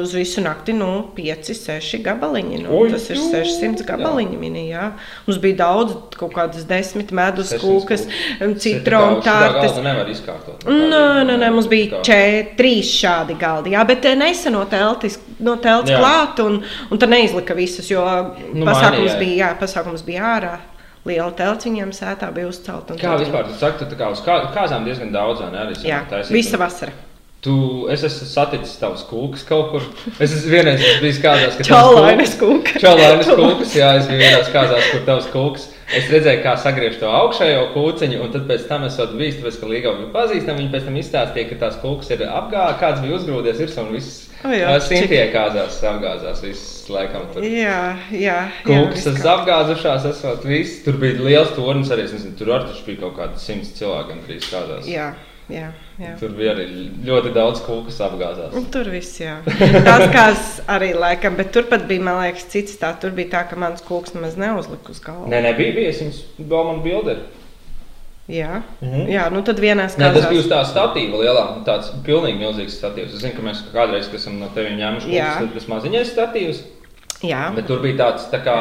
[0.00, 2.62] uz visu nakti, nu, 5, 6 gabaliņi.
[2.64, 4.38] Nu, Oi, tas ir jū, 600 gabaliņi.
[4.40, 4.90] Mini, jā.
[5.26, 8.29] Mums bija daudz, kaut kādas desmit medus 600 kūkas, kūkas.
[8.58, 9.74] Citronu Tā tārtas.
[9.74, 10.64] galda nevar izkārtot.
[10.66, 12.20] Nē, nē, nē, mums bija čē,
[12.58, 13.70] trīs šādi galdi.
[13.74, 16.00] Jā, bet eh, nesen no teltis, no teltis Jā.
[16.02, 18.02] klāt, un, un tad neizlika visas, jo
[18.54, 19.18] Nu, pasākums, mainījās.
[19.18, 20.56] bija, jā, pasākums bija ārā.
[21.08, 22.92] Liela telts viņiem sētā bija uzcelta.
[22.92, 23.46] un Kā tad- vispār?
[23.58, 25.58] Saki, tu tā kā uz kā, kāzām diezgan daudz, ne?
[25.58, 26.30] Arī Jā, taisīt.
[26.32, 26.92] visa vasara.
[27.40, 29.80] Tu, es esmu saticis tavus kūkus kaut kur.
[30.20, 32.80] Es esmu vienreiz bijis kādās, ka tavs kūkas- kūka.
[32.82, 35.64] Čaulainas kūkas, jā, es biju vienās kādās, kur tavs kūks.
[35.90, 39.56] Es redzēju, kā sagriež to augšējo kūciņu, un tad pēc tam es esmu bijis, tāpēc,
[39.58, 40.60] ka Līga bija pazīstama.
[40.60, 44.20] Viņi pēc tam izstāstīja, ka tās kūkas ir apgāztas, kāds bija uzgrūdies virsū un viss.
[44.46, 47.42] O jā, Sintie kāzās apgāzās, viss laikam tur.
[47.44, 47.80] Jā,
[48.14, 48.20] jā.
[48.22, 50.78] jā, Kūkas kā- apgāzušās, esot viss.
[50.86, 54.14] Tur bija liels tornis arī, es nezinu, tur arī taču bija kaut kādi simts cilvēki
[54.14, 54.86] gandrīz kādās.
[54.88, 55.10] Jā,
[55.52, 56.12] jā, jā.
[56.20, 56.66] Tur bija arī
[57.06, 58.54] ļoti daudz kūkas apgāzās.
[58.56, 59.38] Un tur viss, jā.
[59.88, 62.92] Tās kāds arī laikam, bet turpat bija, man liekas, cits tā.
[63.00, 65.28] Tur bija tā, ka mans kūks nemaz neuzlika uz galvu.
[65.32, 67.26] Nē, nē, bija bijis viņas Bauman bilderi.
[68.30, 69.08] Jā, Mhm.
[69.10, 73.16] jā, nu tad vienās Nē, tas bija uz tā statīva lielā, tāds pilnīgi milzīgs statīvs.
[73.16, 76.60] Es zinu, ka mēs kādreiz, esam no tevis ņēmuši tas maziņais statīvs.
[77.22, 78.54] Jā, Bet tur bija tāds tā kā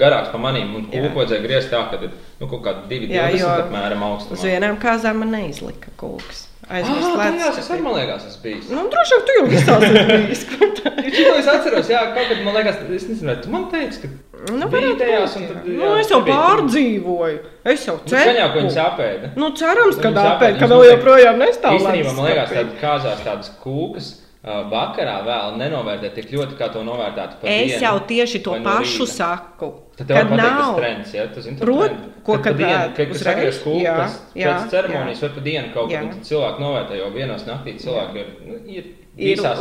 [0.00, 1.02] garāks par manīm, un Jā.
[1.04, 1.98] kūku vajadzēja griezt tā, ka
[2.40, 4.42] nu, kaut Jā, divdesmit jo apmēram uz augstumā.
[4.48, 6.46] vienām kāzām man neizlika kūks.
[6.66, 8.70] Aizmirst Ah, tajās es arī, man liekas, esmu bijis.
[8.74, 10.40] Nu, droši vien tu jau visās bijis.
[11.14, 14.08] Šito es atceros, jā, kaut kad man liekas, es nezinu, vai tu man teici, ka
[14.52, 15.48] Nu, bija tajās, un jā.
[15.52, 17.38] tad, Nu, jā, es jau pārdzīvoju.
[17.72, 18.60] Es jau Nu, Gan jau, ka ceru.
[18.60, 19.30] viņas apēda.
[19.36, 21.78] Nu, cerams, ka Viņas tā apēda, ka vēl joprojām nestāv.
[21.78, 24.10] Īstenībā man liekas, ka kāzās tādas kūkas
[24.46, 29.02] vakarā vēl nenovērtēt tik ļoti, kā to novērtētu Es dienu jau tieši to no pašu
[29.02, 29.12] rīta.
[29.16, 29.72] saku.
[29.96, 30.76] Tad tev tas nav.
[30.76, 31.26] trends, ja?
[31.26, 32.12] To Prot- trendu?
[32.22, 33.18] ko Kad dienu, kad tu
[33.96, 38.16] tas jā, pēc ceremonijas vai pa dienu kaut tad cilvēki novērtē, jo vienos naktī cilvēki
[38.22, 38.84] ir, nu, ir
[39.16, 39.60] Ir visās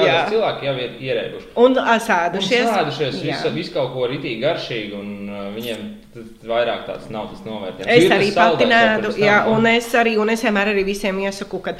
[0.00, 0.04] jā.
[0.06, 1.48] kādās cilvēki jau ir ierēbuši.
[1.60, 2.68] Un ā, Un sēdušies.
[2.70, 5.82] Sēdušies, visu, visu kaut ko ritīgi garšīgi, un uh, viņiem
[6.48, 7.90] vairāk tāds nav tas novērtējums.
[7.92, 11.20] Es Ir tas arī pati nēdu, jā, un es arī, un es vienmēr arī visiem
[11.20, 11.74] iesaku, ka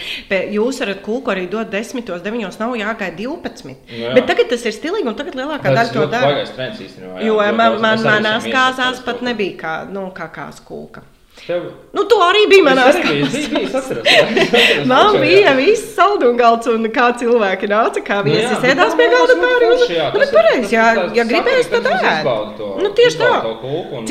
[0.52, 3.72] jūs varat kūku arī dot 10, 9, nav jāgaida 12.
[3.72, 4.12] Nu jā.
[4.18, 6.28] Bet tagad tas ir stilīgi, un tagad lielākā Tas daļa to dara.
[6.28, 7.16] baigais trends īstenībā.
[7.20, 11.04] jā, Jo man, man manās kāzās pat nebija kā, nu, kā kās kūka.
[11.42, 11.64] Tev...
[11.90, 14.06] Nu, to arī jā, es atceros
[14.90, 19.00] Man bija viss saldumgalds, un kā cilvēki nāca, kā Nu jā, viesis bet ēdās tā
[19.00, 19.36] pie man galda
[19.90, 22.32] jā, Nu, pareizi, tas jā, tāds ja gribēs, tad ēd.
[22.78, 23.32] Nu, tieši tā.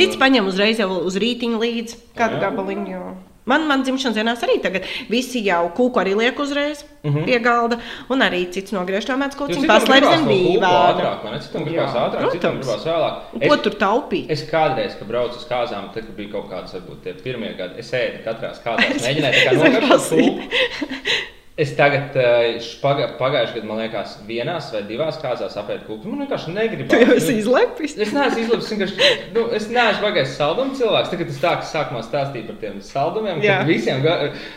[0.02, 3.04] Cits paņem uzreiz jau uz rītiņu līdzi, kādu gabaliņu.
[3.50, 7.24] Man, man dzimšanas dienās arī tagad visi jau kūku arī liek uzreiz Mhm.
[7.26, 7.80] pie galda,
[8.14, 10.92] un arī cits nogriež to mēdz Jo kociņu, citam paslēp gribās zem dīvāna.
[10.92, 11.40] Ātrāk, ne?
[11.42, 12.68] Citam gribās Jā, ātrāk, citam protams.
[12.68, 13.16] gribās vēlāk.
[13.34, 14.30] Un Ko tur taupīt?
[14.30, 17.90] Es kādreiz, kad braucu uz kāzām, tad, bija kaut kāds, varbūt tie pirmie gadi, es
[17.92, 20.22] ēdu katrā kāzās, mēģināju tā kā es kūku.
[21.62, 26.10] Es tagad, eh, pagājušajā gadā, man liekas, vienās vai divās kāzās apēdu kūku.
[26.10, 26.90] Man vienkārši negribas.
[26.94, 27.94] Tu jau esi izlepis.
[28.02, 31.12] Es neesmu izlaists, vienkārši, nu, es neesmu bagājis saldumu cilvēks.
[31.14, 34.02] Tagad es tā, sākumā stāstīju par tiem saldumiem, visiem,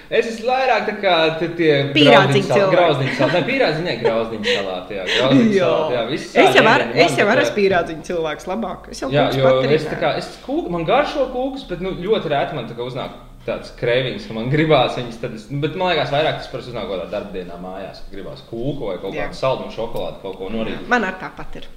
[0.09, 1.17] es esmu vairāk tā kā
[1.59, 2.73] tie- Pīrādziņu cilvēki.
[2.77, 3.35] grauzdiņu salāti.
[3.35, 7.27] Nē, pīrādziņu, ne, grauzdiņu salāti, jā, grauzdiņu salāti, jā, viss Es jau ar, es jau
[7.29, 7.37] jā.
[7.45, 8.89] esmu pierādziņu cilvēks labāk.
[8.95, 12.33] Es jau Jā, jo es tā kā, es kūku, man garšo kūkus, bet nu, ļoti
[12.33, 13.11] rēti man tā kā uznāk
[13.47, 16.73] tāds krēvings, ka man gribās viņas, tad es, nu, bet man liekas vairāk tas parasti
[16.73, 20.51] uznāk kādā darbdienā mājās, ka gribās kūku vai kaut kādu saldu un šokolādu kaut ko
[20.53, 20.87] norīt.
[20.89, 21.69] Man ar tāpat ir.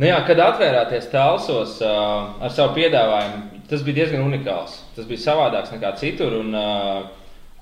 [0.00, 4.78] Nu jā, kad atvērāties tālsos uh, ar savu piedāvājumu, tas bija diezgan unikāls.
[4.96, 6.38] Tas bija savādāks nekā citur.
[6.40, 7.02] Un, uh,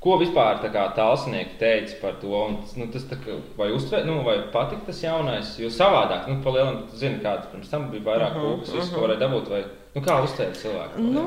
[0.00, 2.30] ko vispār tā kā tālsnieki teica par to?
[2.30, 5.56] Un, nu, tas kā, vai, uztver, nu, vai patika tas jaunais?
[5.60, 9.04] Jo savādāk, nu, palielam, zini, kāds pirms tam bija vairāk uh -huh, kūkas, visu, ko
[9.06, 9.50] varēja dabūt.
[9.50, 9.64] Vai,
[9.96, 11.08] nu, kā uztvēra cilvēki?
[11.10, 11.26] Nu,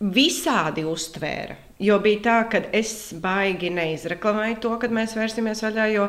[0.00, 1.56] visādi uztvēra.
[1.76, 5.84] Jo bija tā, ka es baigi neizreklamēju to, kad mēs vērsimies vaļā.
[5.92, 6.06] Jo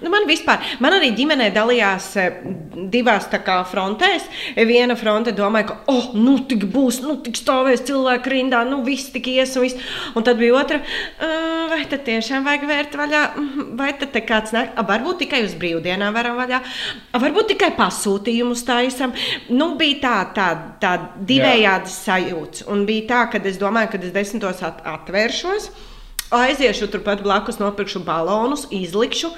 [0.00, 2.38] nu, man vispār, man arī ģimenē dalījās eh,
[2.88, 4.24] divās kā frontēs.
[4.56, 9.12] Viena fronte domāja, ka, oh, nu tik būs, nu tik stāvēs cilvēku rindā, nu viss
[9.12, 9.92] tik ies un viss.
[10.16, 10.80] Un tad bija otra,
[11.20, 13.22] "Ā, vai tad tiešām vajag vērt vaļā,
[13.76, 16.62] vai tad kāds nāk, varbūt tikai uz brīvdienām varam vaļā,
[17.12, 19.12] varbūt tikai pasūtījumus taisam.
[19.52, 20.48] Nu, bija tā, tā,
[20.80, 20.92] tā
[21.28, 22.66] divējādas sajūtas.
[22.72, 25.70] Un bija tā, ka es domāju, ka es desmitos at atvēršos,
[26.34, 29.30] aiziešu turpat blakus, nopirkšu balonus, izlikšu.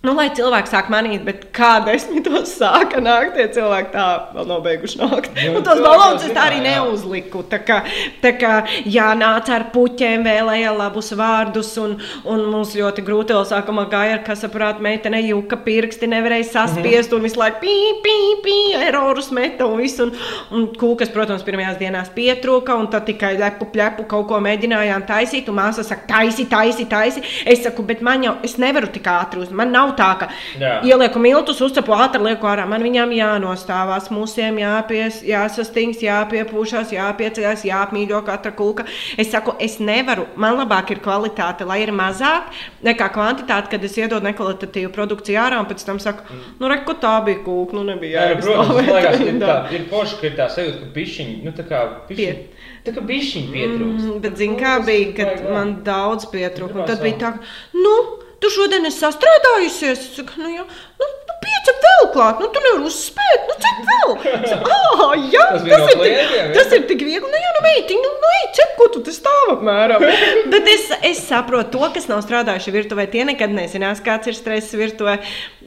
[0.00, 4.62] Nu, lai cilvēki sāk manīt, bet kā desmitos sāka nākt, tie cilvēki tā vēl nav
[4.64, 5.26] beiguši nākt.
[5.36, 6.70] Nu, Un tos jau es tā arī jā.
[6.70, 7.42] neuzliku.
[7.50, 7.82] Tā kā,
[8.22, 8.52] tā kā
[8.88, 14.22] jānāca ar puķiem, vēlēja labus vārdus, un, un mums ļoti grūti vēl sākumā gāja ar
[14.24, 19.84] kasaprātu meitene, juka pirksti, nevarēja saspiest, un visu laiku pī, pī, pī, erorus meta un
[19.84, 20.08] visu.
[20.08, 20.16] Un,
[20.56, 25.52] un kūkas, protams, pirmajās dienās pietrūka, un tad tikai lepu, plepu kaut ko mēģinājām taisīt,
[25.52, 27.26] un māsa saka, taisi, taisi, taisi.
[27.44, 30.28] Es saku, bet man jau, es nevaru tik ātri uz, man nav tā, ka
[30.60, 30.72] Jā.
[30.86, 32.66] ielieku miltus, uzcepu ātri, lieku ārā.
[32.70, 38.86] Man viņām jānostāvās, mūsiem jāpies, jāsastings, jāpiepūšās, jāpieceļās, jāapmīļo katra kūka.
[39.20, 42.50] Es saku, es nevaru, man labāk ir kvalitāte, lai ir mazāk
[42.86, 46.26] nekā kvantitāte, kad es iedodu nekvalitatīvu produkciju ārā, un pēc tam saku,
[46.60, 49.40] nu, re, ko tā bija kūka, nu, nebija Jā, nu, protams, man liekas, ka ir
[49.42, 52.94] tā, ir forši, ka ir tā sajūta, ka bišķiņi, nu tā kā bišķiņi, Pie- tā
[52.96, 54.06] kā bišķiņi pietrūkst.
[54.08, 56.86] Mm, bet, kā tas bija, kad man daudz pietrūka.
[56.88, 57.94] Tad bija tā, ka, nu,
[58.40, 60.00] tu šodien esi sastrādājusies.
[60.00, 60.64] Es saku, nu, jā,
[61.00, 64.14] nu, nu piecep vēl klāt, nu, tu nevari uzspēt, nu, cep vēl.
[64.60, 66.56] Ah, jā, Tas no ir tik, klientiem, jā?
[66.56, 67.30] tas ir tik viegli.
[67.30, 70.04] Nu, jā, nu, meitiņ, nu, nu, ej, cep, ko tu te stāv apmēram.
[70.54, 73.06] bet es, es saprotu to, kas nav strādājuši virtuvē.
[73.12, 75.18] Tie nekad nezinās, kāds ir stress virtuvē.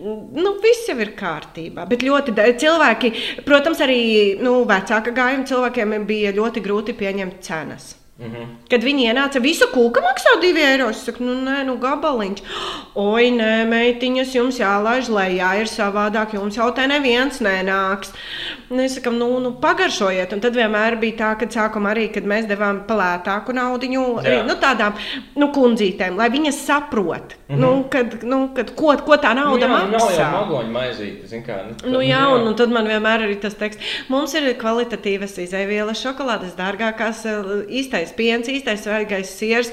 [0.04, 1.88] Nu, viss jau ir kārtībā.
[1.90, 3.14] Bet ļoti cilvēki,
[3.48, 4.00] protams, arī
[4.42, 7.94] nu, vecāka gājuma cilvēkiem bija ļoti grūti pieņemt cenas.
[8.14, 8.44] Mhm.
[8.70, 10.92] Kad viņi ienāca, visa kūka maksā 2 eiro.
[10.94, 12.44] Es saku, nu, nē, nu, gabaliņš.
[13.02, 18.12] Oi, nē, meitiņas, jums jālaiž lejā, ir savādāk, jums jau te neviens nenāks.
[18.70, 20.36] Mēs sakām, nu, nu, pagaršojiet.
[20.38, 24.44] Un tad vienmēr bija tā, ka sākumā arī, kad mēs devām palētāku naudu, Jā.
[24.46, 24.94] nu, tādām
[25.36, 27.60] nu, kundzītēm, lai viņas saprot, mm -hmm.
[27.60, 30.30] nu, kad, nu, kad, ko, ko tā Nu, nauda jā, nu, nav jau maksā.
[30.32, 31.58] magoņu maizīte, zin kā.
[31.66, 35.38] Nu, Nu, tad, jā, un, un tad man vienmēr ir tas teksts, mums ir kvalitatīvas
[35.38, 39.72] izēvielas, šokolādes dārgākās, eh, īstais īstais piens, īstais svaigais siers,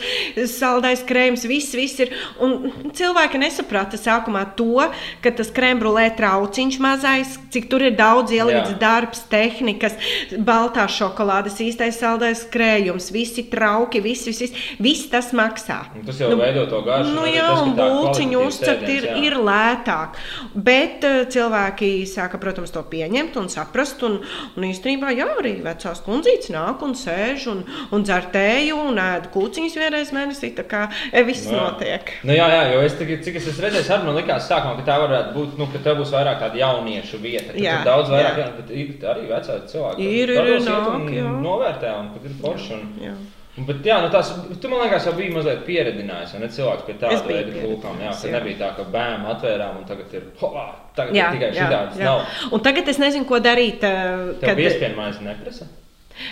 [0.51, 2.13] saldais krējums, viss, viss ir.
[2.41, 4.81] Un cilvēki nesaprata sākumā to,
[5.23, 8.79] ka tas krembrulē trauciņš mazais, cik tur ir daudz ielikts Jā.
[8.81, 9.97] darbs, tehnikas,
[10.39, 15.83] baltā šokolādes, īstais saldais krējums, visi trauki, viss, viss, viss, viss tas maksā.
[15.97, 17.15] Un tas jau veido to garšu.
[17.17, 19.17] Nu, jā, tas, un būciņu uzcept ir, jā.
[19.27, 20.21] ir lētāk.
[20.55, 24.03] Bet uh, cilvēki sāka, protams, to pieņemt un saprast.
[24.07, 24.21] Un,
[24.57, 27.63] un īstenībā, jā, arī vecās kundzītes nāk un sēž un,
[27.95, 30.53] un dzer tēju un ēd kūciņas vienreiz mēnesī.
[30.59, 31.57] Tā kā e, viss jā.
[31.57, 32.13] notiek.
[32.27, 34.87] Nu, jā, jā, jo es tagad, cik es esmu redzējis, arī man likās, sākumā, ka
[34.91, 37.57] tā varētu būt, nu, ka tā būs vairāk tāda jauniešu vieta.
[37.57, 38.47] Jā, tur daudz vairāk, jā.
[38.47, 38.55] jā.
[38.61, 40.09] bet ir arī vecāki cilvēki.
[40.21, 41.29] Ir, ir, iet nāk, jā.
[41.45, 42.77] novērtē, un kad ir forši.
[42.77, 43.15] Un, Jā.
[43.57, 44.31] un, bet, jā, nu, tās,
[44.63, 48.01] tu man liekas, jau biji mazliet pieredzinājis, un ne cilvēks pie tāda veida kūkām.
[48.05, 48.33] Jā, jā.
[48.37, 50.53] nebija tā, ka bēm atvērām, un tagad ir, ho,
[50.97, 52.07] tagad Jā, ir tikai jā, jā.
[52.07, 52.25] nav.
[52.51, 53.85] Un tagad es nezinu, ko darīt.
[53.87, 55.69] uh, Tev Kad, piespienmais neprasa?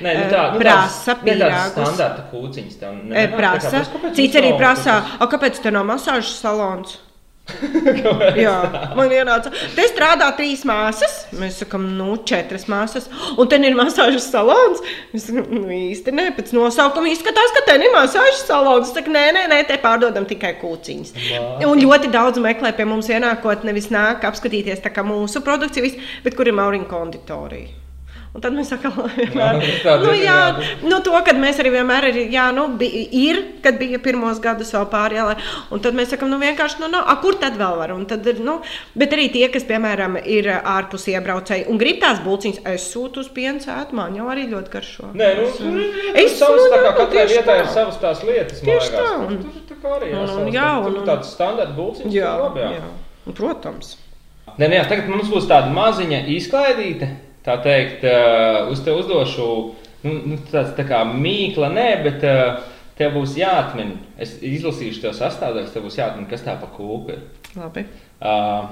[0.01, 1.73] Nē, nu Eh, tā, nu, prasa ne tāds pīrāgus.
[1.75, 2.79] standarta kūciņas.
[2.79, 3.71] E, nenāk tā kā, prasa.
[3.71, 6.99] "Prasa, kāpēc Cits arī prasa, kaut "A, kāpēc te nav masāžas salons?
[7.49, 8.57] kas?" Jā,
[8.97, 9.51] man ienāca.
[9.75, 11.15] Te strādā trīs māsas.
[11.33, 13.09] Mēs sakām, nu, četras māsas.
[13.39, 14.83] Un te ir masāžas salons.
[15.17, 16.29] Es nu, īsti ne.
[16.37, 18.89] Pēc nosaukuma izskatās, ka te ir masāžas salons.
[18.91, 21.15] Es saku, nē, nē, nē, te pārdodam tikai kūciņas.
[21.33, 21.67] Vā.
[21.67, 26.37] Un ļoti daudz meklē pie mums ienākot, nevis nāk apskatīties tā kā mūsu produkcija, bet
[26.37, 27.69] kur ir Mauriņa konditorija.
[28.37, 30.35] Un tad mēs sakām, vienmēr, Nu, tā nu, jā,
[30.85, 34.71] nu, to, kad mēs arī vienmēr ir, jā, nu, bi- ir, kad bija pirmos gadus
[34.77, 35.25] vēl pārējā,
[35.75, 37.95] un tad mēs sakām, nu, vienkārši, nu, nu a, kur tad vēl var?
[37.97, 38.59] Un tad, nu,
[39.01, 43.31] bet arī tie, kas, piemēram, ir ārpus iebraucēji un grib tās bulciņas, es sūtu uz
[43.35, 45.11] piena sētu, man jau arī ļoti garšo.
[45.19, 47.63] Nē, nu, tur ir Es es savas, nu, tā kā jā, katrai vietai tā.
[47.65, 48.91] ir savas tās lietas, man liekas.
[48.93, 51.75] tā, Tur, un- tur, tur kā arī un- jāsavas, un jā, tur un- tāds standarta
[51.81, 52.71] bulciņas, Jā, tur labi, jā.
[52.77, 52.93] jā.
[53.27, 53.97] Un, protams.
[54.59, 57.09] Nē, nē, tagad mums būs tāda maziņa izklaidīte,
[57.49, 59.47] tā teikt, uh, uz te uzdošu,
[60.05, 62.61] nu, nu tāds tā kā mīkla, nē, bet uh,
[62.99, 67.25] tev būs jāatmin, es izlasīšu tev sastāvdaļas, tev būs jāatmin, kas tā pa kūka ir.
[67.57, 67.87] Labi.
[68.19, 68.69] Uh,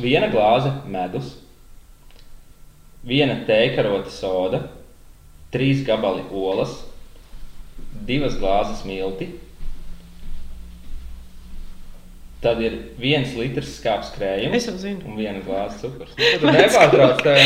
[0.00, 1.34] viena glāze medus,
[3.06, 4.62] viena tēkarota soda,
[5.54, 6.78] trīs gabali olas,
[8.06, 9.30] divas glāzes milti.
[12.44, 14.52] Tad ir viens litrs skāps krējums.
[14.58, 15.00] Es jau zinu.
[15.08, 16.10] Un viena glāze cukurs.
[16.42, 17.38] Nu, nepārtrauc tev.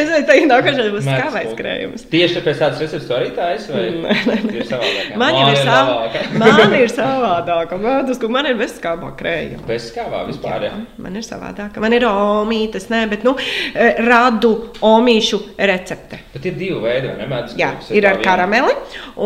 [0.00, 2.06] Es domāju, ka nākamais būs skābais krējums.
[2.10, 3.68] Tieši tāpēc tāds recepts arī tā esi?
[3.74, 4.54] Vai Nē, nē, nē.
[4.56, 5.12] ir savādāk?
[5.20, 5.92] Man jau ir, sav...
[6.40, 7.78] man ir savādāka.
[7.84, 9.62] Medus, ka man ir bez skābā krējuma.
[9.68, 10.66] Bez skābā vispār.
[10.70, 10.72] Jā.
[11.04, 11.84] Man ir savādāka.
[11.84, 13.36] Man ir omītes, nē, bet nu,
[13.76, 14.54] eh, radu
[14.88, 16.22] omīšu recepte.
[16.32, 17.30] Bet ir divi veidi, vai ne?
[17.36, 18.30] Medus Jā, ir tā ar viena.
[18.32, 18.74] karameli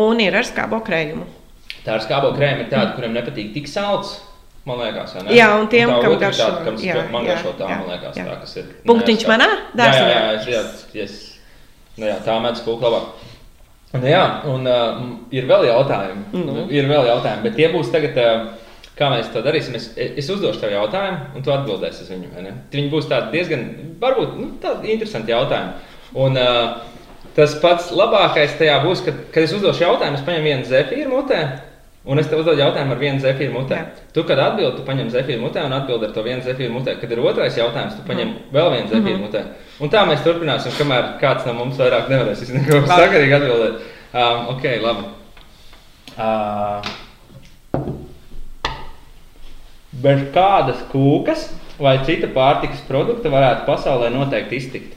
[0.05, 1.23] un ir ar skābo krējumu.
[1.87, 4.17] Tā ar skābo krēmu ir tāda, kuriem nepatīk tik salds.
[4.67, 5.33] Man liekas, ne?
[5.33, 6.45] Jā, un tiem, tā kam garšo.
[6.45, 8.25] Tāda, kam Jā, jā, man jā, garšo tā, jā, man liekas, jā.
[8.27, 8.71] tā, kas ir.
[8.89, 10.09] Punktiņš manā Jā, dārziņā?
[10.09, 11.17] jā, jā, es, jā, es,
[11.95, 13.27] nu, jā, tā mēdz kūk labāk.
[13.97, 14.99] Un, jā, un uh,
[15.33, 16.43] ir vēl jautājumi.
[16.45, 16.65] Nu.
[16.69, 18.19] Ir vēl jautājumi, bet tie būs tagad.
[18.19, 18.65] Uh,
[18.99, 19.77] Kā mēs to darīsim?
[19.79, 22.33] Es, es uzdošu tev jautājumu, un tu atbildēsi uz viņu.
[22.73, 23.61] Viņi būs tādi diezgan,
[24.01, 25.93] varbūt nu, tādi interesanti jautājumi.
[26.19, 30.67] Un, uh, tas pats labākais tajā būs, kad, kad es uzdošu jautājumu, es paņemu vienu
[30.67, 31.39] zefīru mutē,
[32.05, 33.79] un es tev uzdodu jautājumu ar vienu zefīru mutē.
[33.81, 34.07] Jā.
[34.15, 36.95] Tu, kad atbildi, tu paņem zefīru mutē un atbildi ar to vienu zefīru mutē.
[37.01, 39.43] Kad ir otrais jautājums, tu paņem vēl vienu zefīru mutē.
[39.83, 43.83] Un tā mēs turpināsim, kamēr kāds no mums vairāk nevarēs neko sakarīgi atbildēt.
[44.09, 45.03] Um, ok, labi.
[46.19, 46.81] Uh,
[50.03, 54.95] bez kādas kūkas vai cita pārtikas produkta varētu pasaulē noteikti iztikt?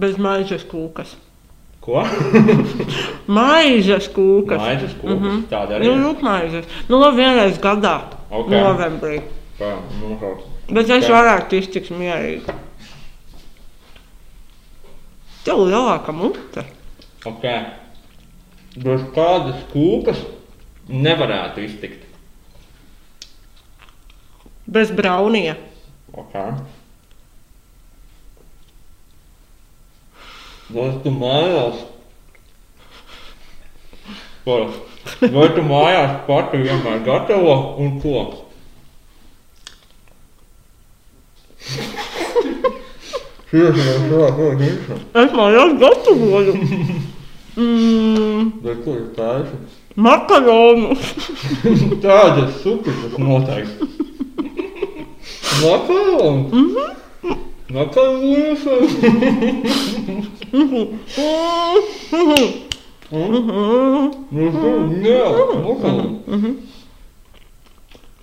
[0.00, 1.16] Bez maizes kūkas.
[1.80, 2.02] Ko?
[3.40, 4.60] Maizes kūkas.
[4.60, 5.44] Maizes kūkas, Mhm.
[5.48, 6.00] tāda arī Nu, ir.
[6.02, 6.66] nu, maizes.
[6.88, 7.94] Nu, labi, vienreiz gadā.
[8.30, 8.48] Ok.
[8.52, 9.22] Novembrī.
[9.58, 10.18] Pā, nu.
[10.70, 11.10] Bet es Ok.
[11.14, 12.52] varētu iztikt mierīgi.
[15.44, 16.64] Tev lielāka mute.
[17.26, 17.46] Ok.
[18.76, 20.20] Bez kādas kūkas
[20.88, 22.04] nevarētu iztikt.
[24.70, 25.56] Bez braunija.
[26.14, 26.36] Ok.
[30.74, 31.80] Vai tu mājās?
[34.44, 38.14] Tu mājās pati vienmēr gatavo un ko?
[43.50, 46.54] Es mājās gatavoju.
[47.56, 49.56] mm, Bet ko ir taisa?
[50.00, 50.94] makaronu.
[52.04, 53.88] Tādas supas tas noteikti.
[55.60, 56.40] Makaronu?
[56.50, 56.66] Makaronu?
[56.78, 56.86] Jā,
[57.74, 58.54] makaronu.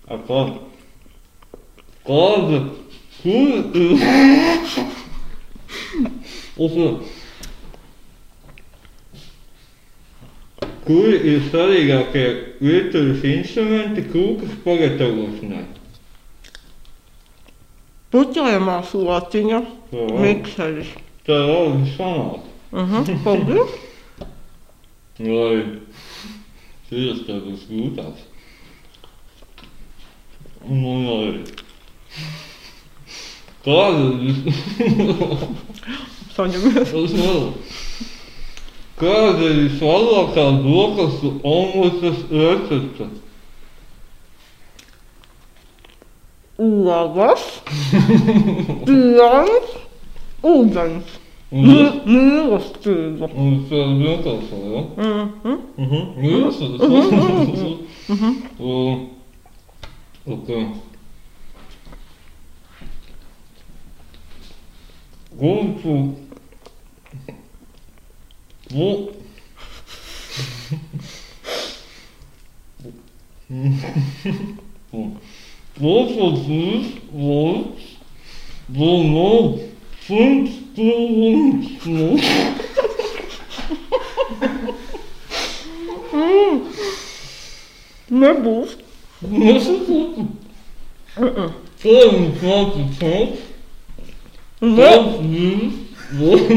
[0.08, 0.40] A ko?
[2.08, 2.60] Kāda?
[3.22, 3.94] Kur ir?
[6.58, 7.02] Un,
[10.88, 12.28] Kuri ir svarīgākie
[12.64, 15.77] virtuves instrumenti kūkas pagatavošanai?
[18.14, 19.60] Puķējumā slociņa,
[19.92, 20.06] Jā.
[20.24, 20.94] mikseris.
[21.28, 22.46] Tā jau ir sanāca.
[22.72, 23.76] Mhm, paldies.
[25.18, 25.58] Lai
[26.88, 28.26] šīs tā būs grūtās.
[30.68, 31.42] Un man arī.
[33.68, 34.38] Kāda ir
[36.38, 36.92] Saņemies.
[36.94, 37.42] Tas nav.
[38.98, 43.10] Kāda ir vislabākā brokastu omletes recepte?
[46.58, 47.44] Lavas,
[48.86, 49.70] piens,
[50.44, 51.16] ūdens.
[51.52, 53.30] Un tas- Mīlestība.
[53.40, 54.82] un tas ir vienkārši, ja?
[54.98, 55.60] Mhm.
[55.78, 56.02] Mhm.
[56.26, 56.80] Jūs esat.
[74.92, 75.18] Un-
[75.80, 77.98] Both of these words
[78.70, 82.24] were made since Stephen Smith.
[88.10, 88.76] Nibbles.
[89.22, 90.28] Mississippi.
[91.18, 91.52] Uh-uh.
[91.80, 93.40] Came back to church.
[94.60, 95.74] Both these
[96.20, 96.48] words.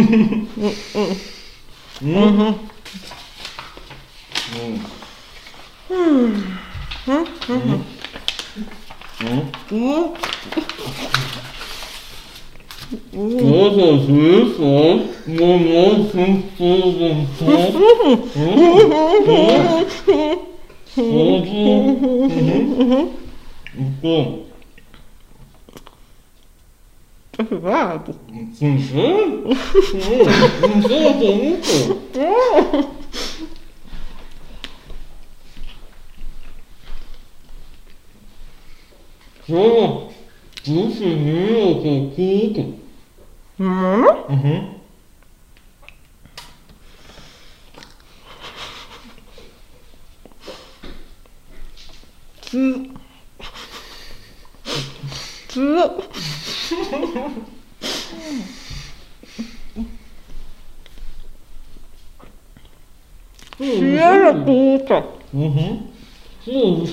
[2.01, 2.53] Mm-hmm.
[5.91, 6.45] Mm-hmm.
[7.53, 8.00] Mm-hmm.
[9.23, 10.15] Hum?
[13.13, 14.59] Toda vez
[15.29, 16.23] mamãe se
[16.57, 18.11] perguntou sobre...
[23.77, 24.51] Então...
[27.39, 28.15] Errado.
[28.55, 29.45] Sim, sim.
[29.85, 30.25] Sim,
[30.89, 33.00] sim, sim.
[39.51, 39.61] Mir
[41.59, 42.65] auch gut.
[43.59, 44.25] Mana?
[44.29, 44.81] Mhm.
[52.51, 52.87] Tu.
[55.49, 55.81] Tu.
[63.59, 65.05] Siera puta.
[65.33, 65.79] Mhm.
[66.45, 66.87] So,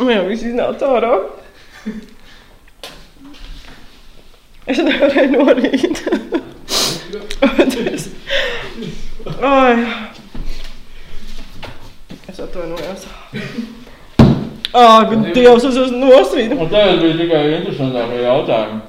[0.00, 1.30] Meu, isso não, Toro.
[4.68, 6.02] Es nevarēju norīt.
[7.94, 8.08] Es-
[9.42, 9.74] Ai.
[12.28, 13.06] Es atvainojos.
[14.78, 16.58] Ak, Dievs, es esmu nosvīdis.
[16.60, 18.80] Un tagad bija tikai interesantākie jautājumi.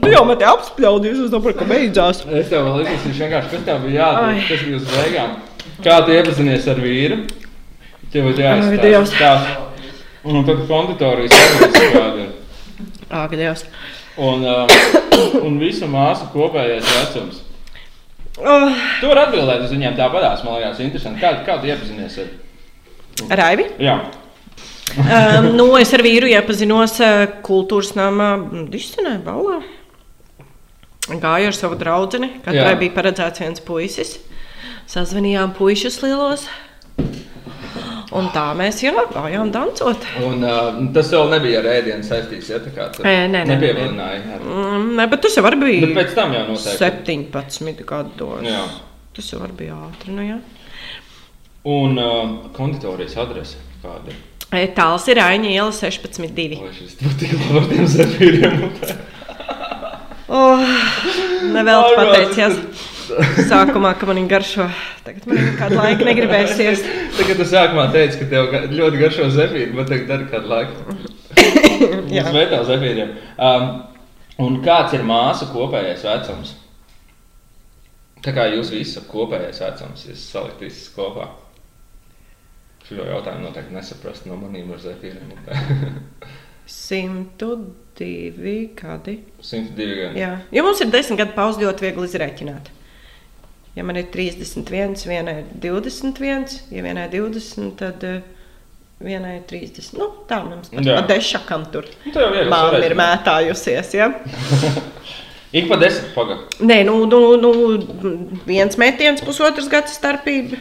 [0.00, 2.22] Tu jau meti apspļaudījies, es saprotu, ka beidzās.
[2.38, 5.34] Es tev vēl izlasīšu vienkārši, kas tev bija jādara, kas bija uz beigām.
[5.84, 7.18] Kā tu iepazinies ar vīru?
[8.14, 9.58] Tev ir jāizstāsta.
[10.24, 11.34] Un tad konditorijas
[11.74, 12.30] kāda ir.
[13.14, 13.64] Ak, Dievs.
[14.18, 14.66] Un, uh,
[15.46, 17.42] un visu māsu kopējais vecums.
[18.42, 18.66] Oh,
[18.98, 21.22] Tu vari atbildēt uz viņiem tāpatās, man liekas, interesanti.
[21.22, 22.32] Kā, kā tu iepazinies ar?
[23.38, 23.68] Raivi?
[23.78, 24.00] Jā.
[24.94, 26.98] Um, nu, es ar vīru iepazinos
[27.46, 28.34] kultūras namā
[28.70, 29.60] Dišanai balā.
[31.04, 32.78] Gāju ar savu draugu, katrai Jā.
[32.80, 34.16] bija paredzēts viens puisis.
[34.90, 36.46] Sazvanījām puišus lielos.
[38.14, 40.04] Un tā mēs jā, gājām dancot.
[40.22, 44.20] Un uh, tas vēl nebija ar ēdienu saistīts, ja nē, nē, nepievilināji.
[44.36, 44.44] Ar...
[44.44, 47.16] Mm, ne, bet tas jau var bija Bet pēc tam jau noteikti.
[47.18, 48.46] 17 gados.
[48.46, 48.62] Jā.
[49.16, 50.14] Tas jau var bija ātri.
[50.14, 50.38] Nu, jā.
[51.74, 52.22] Un uh,
[52.54, 54.22] konditorijas adrese kāda ir?
[54.76, 56.60] Tāls ir Aņa iela 16.2.
[56.62, 58.66] Vai šis tur tik labi ar tiem zefīriem?
[60.34, 60.62] Oh,
[61.54, 62.54] Nevēl pateicies
[63.48, 64.66] sākumā, ka man viņa garšo.
[65.06, 66.84] Tagad man viņa kādu laiku negribēsies.
[67.18, 70.98] Tagad tu sākumā teici, ka tev ļoti garšo zefīri, bet tagad dari kādu laiku.
[72.16, 72.26] Jā.
[72.34, 73.16] Vietā zefīriem.
[73.36, 73.70] Um,
[74.44, 76.54] un kāds ir māsu kopējais vecums?
[78.24, 81.28] Tā kā jūs visi esat kopējais vecums, jūs salikt visus kopā.
[82.84, 85.34] Šo jautājumu noteikti nesaprast no maniem ar zefīriem.
[86.68, 89.18] 102 gadi.
[89.40, 90.22] 102 gadi.
[90.22, 92.72] Jā, jo mums ir desmit gadu pauze ļoti viegli izrēķināt.
[93.74, 98.20] Ja man ir 31, vienai ir 21, ja vienai ir 20, tad uh,
[99.02, 99.96] vienai ir 30.
[99.98, 101.88] Nu, tā mums ir dešakam tur.
[102.06, 102.86] Nu, Māma sareiz.
[102.86, 103.96] ir mētājusies.
[103.98, 104.12] Ja?
[105.54, 106.64] Ik pa desmit pagaidi.
[106.66, 107.50] Nē, nu, nu, nu,
[108.46, 110.58] viens metiens, pusotrs gads starpība.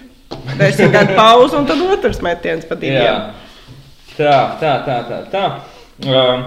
[0.60, 3.02] Desmit gadu pauze, un tad otrs metiens pa diviem.
[3.02, 3.16] Jā.
[4.14, 5.22] Tā, tā, tā, tā.
[5.34, 5.46] tā.
[6.06, 6.46] Um,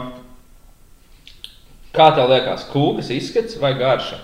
[1.96, 4.20] kā tev liekas, kūkas izskats vai garša?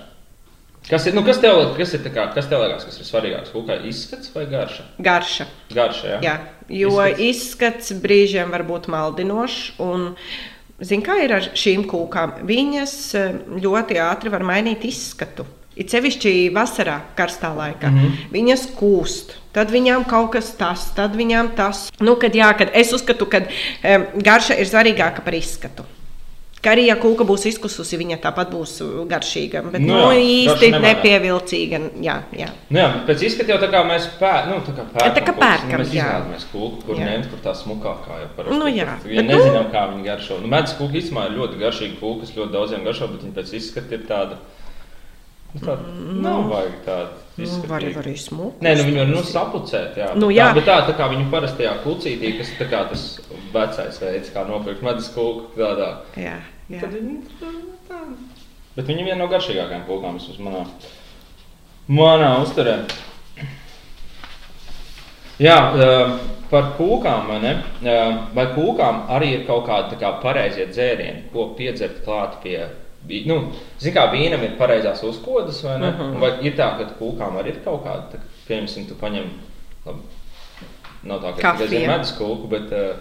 [0.93, 3.53] Kas ir, nu, kas tev, kas ir, tā kā, kas tev liekas, kas ir svarīgāks?
[3.55, 4.83] Kūkai izskats vai garša?
[5.01, 5.47] Garša.
[5.73, 6.19] Garša, jā.
[6.27, 6.35] Jā,
[6.69, 7.23] jo Izskats.
[7.29, 9.79] izskats, brīžiem var būt maldinošs.
[9.81, 10.11] Un,
[10.85, 12.43] zin, kā ir ar šīm kūkām?
[12.49, 15.49] Viņas eh, ļoti ātri var mainīt izskatu.
[15.73, 17.89] It sevišķi vasarā, karstā laikā.
[17.89, 17.99] Mm.
[18.03, 18.29] -hmm.
[18.37, 19.33] Viņas kūst.
[19.57, 21.87] Tad viņām kaut kas tas, tad viņām tas.
[22.01, 25.89] Nu, kad, jā, kad es uzskatu, ka um, garša ir svarīgāka par izskatu.
[26.63, 29.65] Ka arī, ja kūka būs izkususi, viņa tāpat būs uh, garšīga.
[29.73, 31.81] Bet Nu nu, jā, nu, īsti nepievilcīga.
[32.07, 32.47] Jā, jā.
[32.71, 35.17] Nu, jā, pēc izskata jau tā kā mēs pēr, nu, tā kā pērkam.
[35.17, 36.07] tā kā kūkas, pērkam, nu, Mēs jā.
[36.07, 38.61] izvēlamies kūku, kur ņemt, kur tā smukākā jau parasti.
[38.61, 40.39] Nu, jā, Ja bet nu- nezinām, kā viņi garšo.
[40.39, 43.55] Nu, medus kūka īstenībā ir ļoti garšīga kūka, kas ļoti daudziem garšo, bet viņi pēc
[43.59, 44.39] izskata ir tāda.
[45.53, 45.83] Nu, tāda
[46.23, 48.61] nav vajag tāda Nu, var, arī smukt.
[48.61, 49.97] Nē, nu viņi var nu, sapucēt.
[49.97, 50.51] Jā, Nu, jā.
[50.51, 53.05] Tā, bet tā, tā kā viņu parastajā kucītī, kas ir tas
[53.55, 55.89] vecais veids, kā nopirkt medus kūku tādā.
[56.21, 56.37] Jā.
[56.81, 57.17] Tad viņi
[57.89, 58.03] tā.
[58.77, 60.63] Bet viņi viena no garšīgākajām kūkām vismaz manā,
[61.89, 62.79] manā uzturē.
[65.43, 66.13] Jā, eh,
[66.51, 67.53] par kūkām, vai ne?
[67.83, 72.69] Eh, Vai kūkām arī ir kaut kādi tā kā pareizie dzērieni, ko piedzert klāt pie
[73.27, 73.51] Nu,
[73.81, 75.89] Ziniet, kā vīnam ir pareizās uzkodas, vai ne?
[75.89, 76.15] Uh Mhm.
[76.15, 76.21] -huh.
[76.21, 78.19] Vai ir tā, ka kūkām arī ir kaut kāda, tā,
[78.49, 79.25] piemēram, tu paņem,
[79.87, 79.99] labi,
[81.03, 82.97] nav tā, ka tikai medus kūku, bet uh,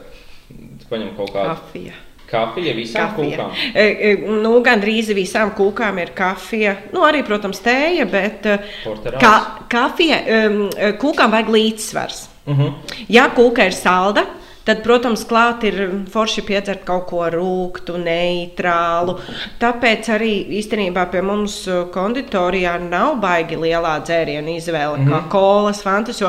[0.80, 1.94] tu paņem kaut kādu Kafija.
[2.32, 3.38] Kafiju visām Kafija.
[3.38, 3.52] kūkām.
[3.76, 6.76] E, e, Nu, Gan drīz visām kūkām ir kafija.
[6.94, 9.22] Nu, arī, protams, tēja, bet e, Porterāls.
[9.22, 10.70] ka, kafija, um,
[11.02, 12.28] kūkām vajag līdzsvars.
[12.48, 12.72] Uh -huh.
[13.10, 14.26] Ja kūka ir salda,
[14.66, 15.78] tad, protams, klāt ir
[16.14, 19.18] forši piedzert kaut ko rūktu, neitrālu.
[19.62, 25.82] Tāpēc arī īstenībā pie mums uh, konditorijā nav baigi lielā dzērienu izvēle, mm kā kolas,
[25.84, 26.22] fantas,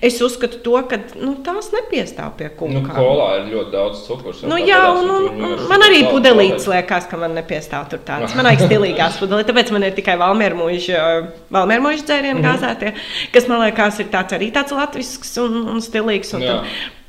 [0.00, 2.94] es uzskatu to, ka nu, tās nepiestāv pie Nu, kūkām.
[2.96, 4.42] kolā ir ļoti daudz cukurs.
[4.48, 8.34] Nu, jā, un, un un, man arī pudelītes liekas, ka man nepiestāv tur tāds.
[8.38, 12.46] Man vajag stilīgās pudelītes, tāpēc man ir tikai valmērmuīša dzērienu Mhm.
[12.46, 12.94] gāzētie,
[13.34, 16.32] kas man liekas ir tāds arī tāds latvisks un, un stilīgs.
[16.38, 16.42] Un.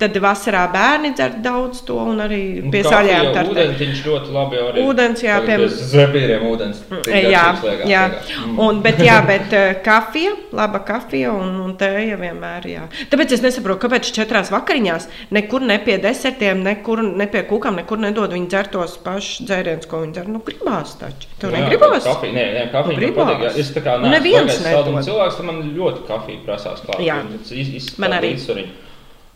[0.03, 2.41] Tad, vasarā bērni dzer daudz to un arī
[2.73, 3.51] pie saļām tartēm.
[3.55, 4.83] Ūdentiņš ļoti labi arī.
[4.85, 6.83] Ūdens, jā, bez Zepīriem ūdens.
[7.07, 8.03] tik Jā, liekas jā.
[8.45, 8.59] Mm.
[8.67, 12.67] Un, bet, jā, bet eh, kafija, laba kafija un, un tēja vienmēr.
[12.69, 12.85] Jā.
[13.11, 18.01] Tāpēc es nesaprotu, kāpēc četrās vakariņās nekur ne pie desertiem, nekur ne pie kūkām, nekur
[18.03, 20.27] nedod viņi dzertos pašus dzērienus, ko viņi dzer.
[20.33, 21.27] Nu, gribās taču.
[21.41, 22.03] Tev Jā, negribās?
[22.07, 23.29] Kafija, nē, nē, kafija Nu, gribās.
[23.33, 23.43] patīk.
[23.47, 23.53] jā.
[23.63, 25.03] Es tā kā Nu, neesmu neviens nedod.
[25.07, 26.99] cilvēks, man ļoti kafija prasās klāt.
[27.03, 27.17] Jā.
[27.43, 28.33] Tas iz- iz- Man arī.
[28.33, 28.71] līdzsvariņa.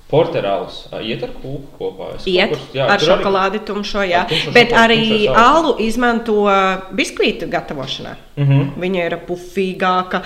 [0.10, 2.16] Porterāls iet ar kūku kopā.
[2.16, 4.22] Es Iet kaut kur- jā, ar šokolādi tumšo, jā.
[4.24, 6.45] Ar tumšo Bet arī alu izmanto
[6.95, 8.16] biskvītu gatavošanā.
[8.38, 8.62] Mhm.
[8.80, 10.22] Viņa ir pufīgāka,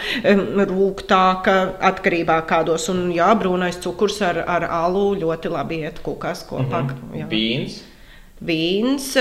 [0.70, 2.90] rūgtāka, atkarībā kādos.
[2.94, 6.86] Un jā, brūnais cukurs ar, ar alu ļoti labi iet kūkās kopā.
[7.16, 7.28] jā.
[7.32, 7.82] Bīns.
[8.42, 9.12] Vīns,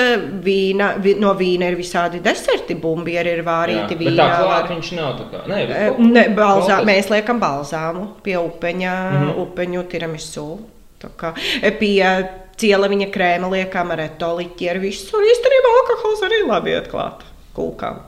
[0.45, 4.17] vīna, vi, no vīna ir visādi deserti, bumbieri ir vārīti vīnā.
[4.17, 5.43] tā klāt viņš nav tā kā.
[5.51, 9.27] Nē, bet Eh, Ne, balzā, kaut kas- mēs liekam balzāmu pie upeņa, mm.
[9.27, 9.43] -hmm.
[9.45, 10.59] upeņu tiramisu.
[11.01, 15.17] Tā kā, eh, Pie cieliņa krēma liekam ar etoliķi, ar visu.
[15.17, 17.21] Īstenībā alkohols arī labi iet klāt
[17.57, 18.01] kūkām.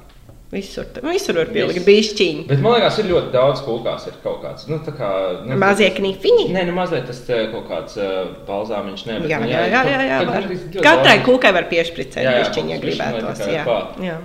[0.53, 1.87] Visur, visur var pielikt Viss.
[1.87, 2.43] bišķiņu.
[2.51, 4.03] Bet man liekas, ir ļoti daudz kūkās.
[4.11, 4.67] Ir kaut kāds.
[4.69, 5.09] Nu, kā,
[5.49, 6.51] nu, Mazie knifiņi.
[6.53, 9.07] Nē, nu mazliet tas te kaut kāds uh, balzāmiņš.
[9.09, 10.35] Jā, nu, jā, jā, jā, jā, var.
[10.37, 13.45] kad ir ļoti Katrai kūkai var piešpricēt Jā, jā, bišķiņu, ja gribētos.
[13.49, 13.65] Jā,
[14.05, 14.21] jā.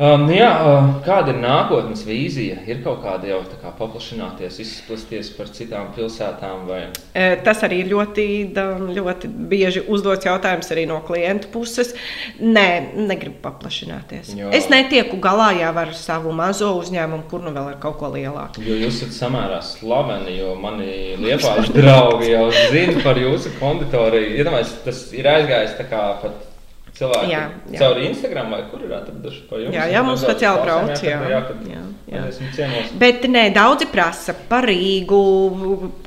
[0.00, 2.62] Um, nu jā, uh, kāda ir nākotnes vīzija?
[2.64, 6.78] Ir kaut kāda jau tā kā paplašināties, izplatīties par citām pilsētām vai
[7.12, 8.24] E, Tas arī ir ļoti,
[8.56, 11.92] da- ļoti bieži uzdots jautājums arī no klientu puses.
[12.40, 14.32] Nē, negribu paplašināties.
[14.38, 14.48] Jā.
[14.56, 18.64] Es netieku galā jau ar savu mazo uzņēmumu, kur nu vēl ar kaut ko lielāku.
[18.64, 24.32] Jo jūs esat samērā slaveni, jo mani liepāņu draugi jau zina par jūsu konditoriju.
[24.40, 26.46] Iedomājieties, tas ir aizgājis tā kā pat
[27.00, 27.42] cilvēki Jā,
[27.72, 27.80] jā.
[27.80, 29.74] caur Instagram vai kur ir atraduši pa jums.
[29.76, 31.40] Jā, jā, mums Nedaudz speciāli klausām, brauc, Jā, jā.
[31.70, 31.80] jā,
[32.10, 32.24] Jā,
[32.58, 32.70] jā.
[32.98, 35.20] Bet nē, daudzi prasa par Rīgu,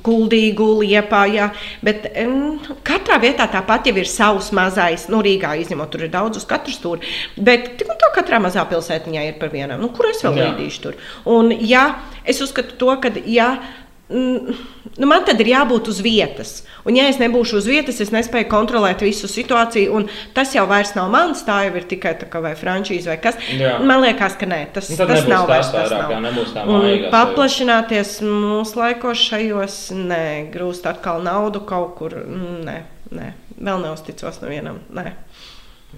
[0.04, 1.48] Kuldīgu, Liepājā.
[1.86, 6.42] Bet um, katrā vietā tāpat jau ir savs mazais, nu, Rīgā izņemot, tur ir daudz
[6.42, 7.14] uz katru stūri.
[7.40, 9.80] Bet tik un tā katrā mazā pilsētiņā ir par vienam.
[9.84, 10.50] Nu, kur es vēl Jā.
[10.52, 11.00] līdīšu tur?
[11.32, 11.86] Un, ja
[12.28, 13.83] es uzskatu to, ka, ja mm,
[14.14, 16.52] nu, man tad ir jābūt uz vietas.
[16.86, 20.02] Un, ja es nebūšu uz vietas, es nespēju kontrolēt visu situāciju.
[20.36, 23.40] Tas jau vairs nav mans, tā jau ir tikai tā vai frančīze vai kas.
[23.58, 23.78] Jā.
[23.84, 25.92] Man liekas, ka nē, tas, Nu, tas nav vairs tas.
[25.92, 26.12] vairāk, nav.
[26.54, 32.12] tā Un mājīgā paplašināties mūsu laikos šajos, nē, grūst atkal naudu kaut kur.
[32.24, 32.78] mm, Nē,
[33.12, 33.32] nē.
[33.64, 34.80] vēl neusticos nevienam.
[34.94, 35.14] Nē.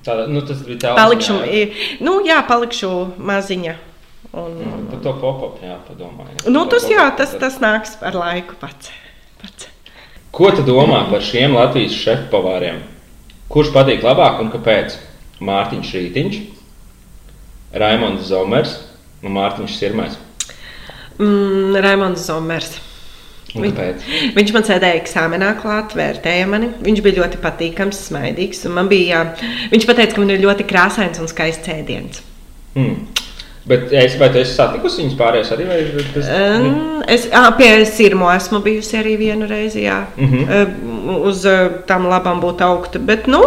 [0.05, 1.36] Tāda, nu, tas bija tāds Palikšu,
[2.03, 3.76] nu, jā, palikšu maziņa.
[4.34, 6.26] Un, Par to pop-up jāpadomā.
[6.47, 8.89] nu, tas, jā, tas, tas nāks ar laiku pats.
[9.41, 9.67] pats.
[10.32, 12.82] Ko tu domā par šiem Latvijas šefpavāriem?
[13.49, 14.97] Kurš patīk labāk un kāpēc?
[15.39, 16.36] Mārtiņš Rītiņš,
[17.76, 18.76] Raimons Zomers
[19.23, 20.17] un Mārtiņš Sirmais.
[21.19, 22.78] Mm, Raimons Zomers.
[23.55, 24.03] Un Vi- kāpēc?
[24.36, 26.67] Viņš man sēdēja eksāmenā klāt, vērtēja mani.
[26.84, 28.65] Viņš bija ļoti patīkams, smaidīgs.
[28.65, 32.19] un bija, jā, viņš teica, ka man ir ļoti krāsains un skaists ēdiens.
[32.76, 33.07] Hmm.
[33.66, 35.66] Bet es, vai tu esi satikusi viņus pārējos arī?
[36.13, 39.88] Tas, Um, es ā, pie Sirmo esmu bijusi arī vienu reizi.
[39.88, 40.03] Jā.
[40.18, 40.43] Mhm.
[40.45, 42.99] Uh, Uz uh, tām labām būtu augta.
[42.99, 43.41] Bet, nu,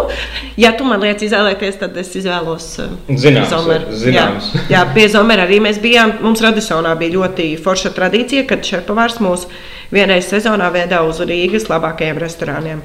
[0.59, 3.95] ja tu man liec izvēlēties, tad es izvēlos uh, Zināms, Zomeru.
[4.03, 4.51] zināms.
[4.55, 6.17] Jā, jā, pie Zomera arī mēs bijām.
[6.23, 9.47] Mums Radisonā bija ļoti forša tradīcija, kad šefpavārs mūs
[9.91, 12.83] vienreiz sezonā veda uz Rīgas labākajiem restorāniem.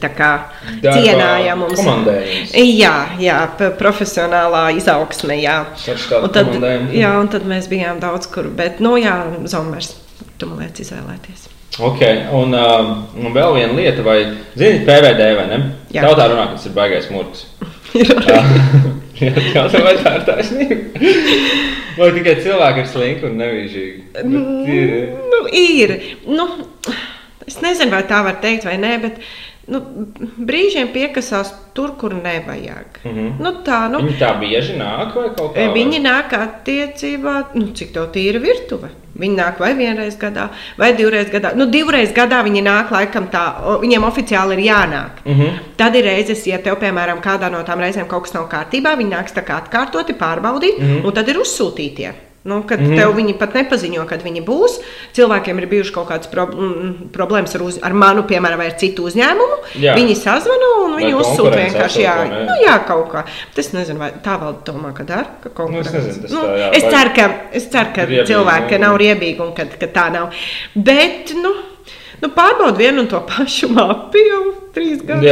[0.00, 0.30] Tā kā
[0.82, 1.80] Darba cienāja mums.
[2.54, 3.38] Jā, jā,
[3.80, 5.38] profesionālā izaugsme.
[5.40, 5.58] Jā.
[6.22, 6.50] Un tad,
[6.94, 8.50] jā, un tad mēs bijām daudz kur.
[8.54, 9.16] Bet, nu, jā,
[9.48, 9.94] Zomers,
[10.38, 11.48] tu man liec izvēlēties.
[11.78, 12.00] Ok,
[12.34, 12.88] un, um,
[13.22, 14.18] un vēl viena lieta, vai
[14.58, 15.58] zini, PVD vai ne?
[15.94, 16.02] Jā.
[16.08, 17.46] Tautā runā, ka tas ir baigais murgs.
[19.18, 20.76] Jā, jā, tā vai tā ir taisnība.
[21.98, 23.40] Vai tikai cilvēki ir slinki un?
[23.40, 24.26] Bet
[24.70, 25.94] ir- Nu, ir.
[26.28, 26.46] Nu,
[27.46, 29.18] es nezinu, vai tā var teikt, vai nē, bet
[29.68, 29.80] nu,
[30.48, 33.00] brīžiem piekasās tur, kur nevajag.
[33.04, 33.28] Mhm.
[33.42, 35.68] Nu, tā, nu, Viņi tā bieži nāk vai kaut kā?
[35.74, 38.90] Viņi nāk attiecībā, nu, cik tev tīra virtuve.
[39.18, 40.46] Viņi nāk vai vienreiz gadā,
[40.78, 41.50] vai divreiz gadā.
[41.58, 43.44] Nu, divreiz gadā viņi nāk, laikam tā,
[43.82, 45.24] viņiem oficiāli ir jānāk.
[45.24, 45.58] Mm -hmm.
[45.76, 49.10] Tad ir reizes, ja tev, piemēram, kādā no tām reizēm kaut kas nav kārtībā, viņi
[49.10, 50.86] nāks tā kā atkārtoti pārbaudīt, mm.
[50.86, 51.04] -hmm.
[51.06, 52.12] un tad ir uzsūtītie.
[52.42, 52.86] Nu, kad mm.
[52.86, 52.96] -hmm.
[52.96, 54.78] tev viņi pat nepaziņo, kad viņi būs.
[55.12, 56.54] Cilvēkiem ir bijušas kaut kādas prob
[57.12, 59.58] problēmas ar, uz, ar manu, piemēram, vai ar citu uzņēmumu.
[59.82, 59.94] Jā.
[59.98, 62.02] Viņi sazvana un viņi uzsūta vienkārši.
[62.02, 62.44] Jā, ne?
[62.46, 63.24] nu, jā, kaut kā.
[63.54, 65.26] Tas nezinu, vai tā vēl domā, ka dara.
[65.42, 68.78] Ka Nu, es nezinu, nu, tā, jā, es, ceru, ka, es ceru, ka Riebīgi, cilvēki
[68.78, 68.84] nu.
[68.86, 70.30] nav riebīgi un ka, ka tā nav.
[70.74, 71.52] Bet, nu,
[72.22, 74.42] nu pārbaud vienu un to pašu mapu jau
[74.78, 75.24] trīs gadus.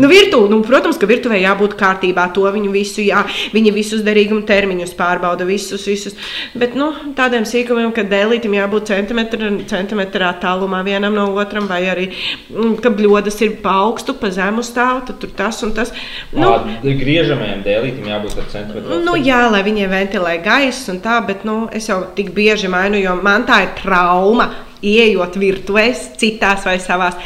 [0.00, 2.26] Nu, virtu, nu, protams, ka virtuvē jābūt kārtībā.
[2.36, 3.22] To viņu visu, jā,
[3.54, 6.16] viņi visus derīguma termiņus pārbauda, visus, visus.
[6.58, 12.08] Bet nu, tādiem sīkumiem, ka dēlītam jābūt centimetra, centimetrā tālumā vienam no otram, vai arī
[12.10, 15.92] mm, ka bļodas ir pa augstu, pa zemu stāv, tad tur tas un tas.
[16.34, 19.02] Nu, Ā, Griežamajam dēlītam jābūt ar centimetru.
[19.06, 23.00] Nu, jā, lai viņi ventilē gaisu un tā, bet nu, es jau tik bieži mainu,
[23.00, 24.50] jo man tā ir trauma.
[24.84, 27.16] Ieejot virtuvēs, citās vai savās,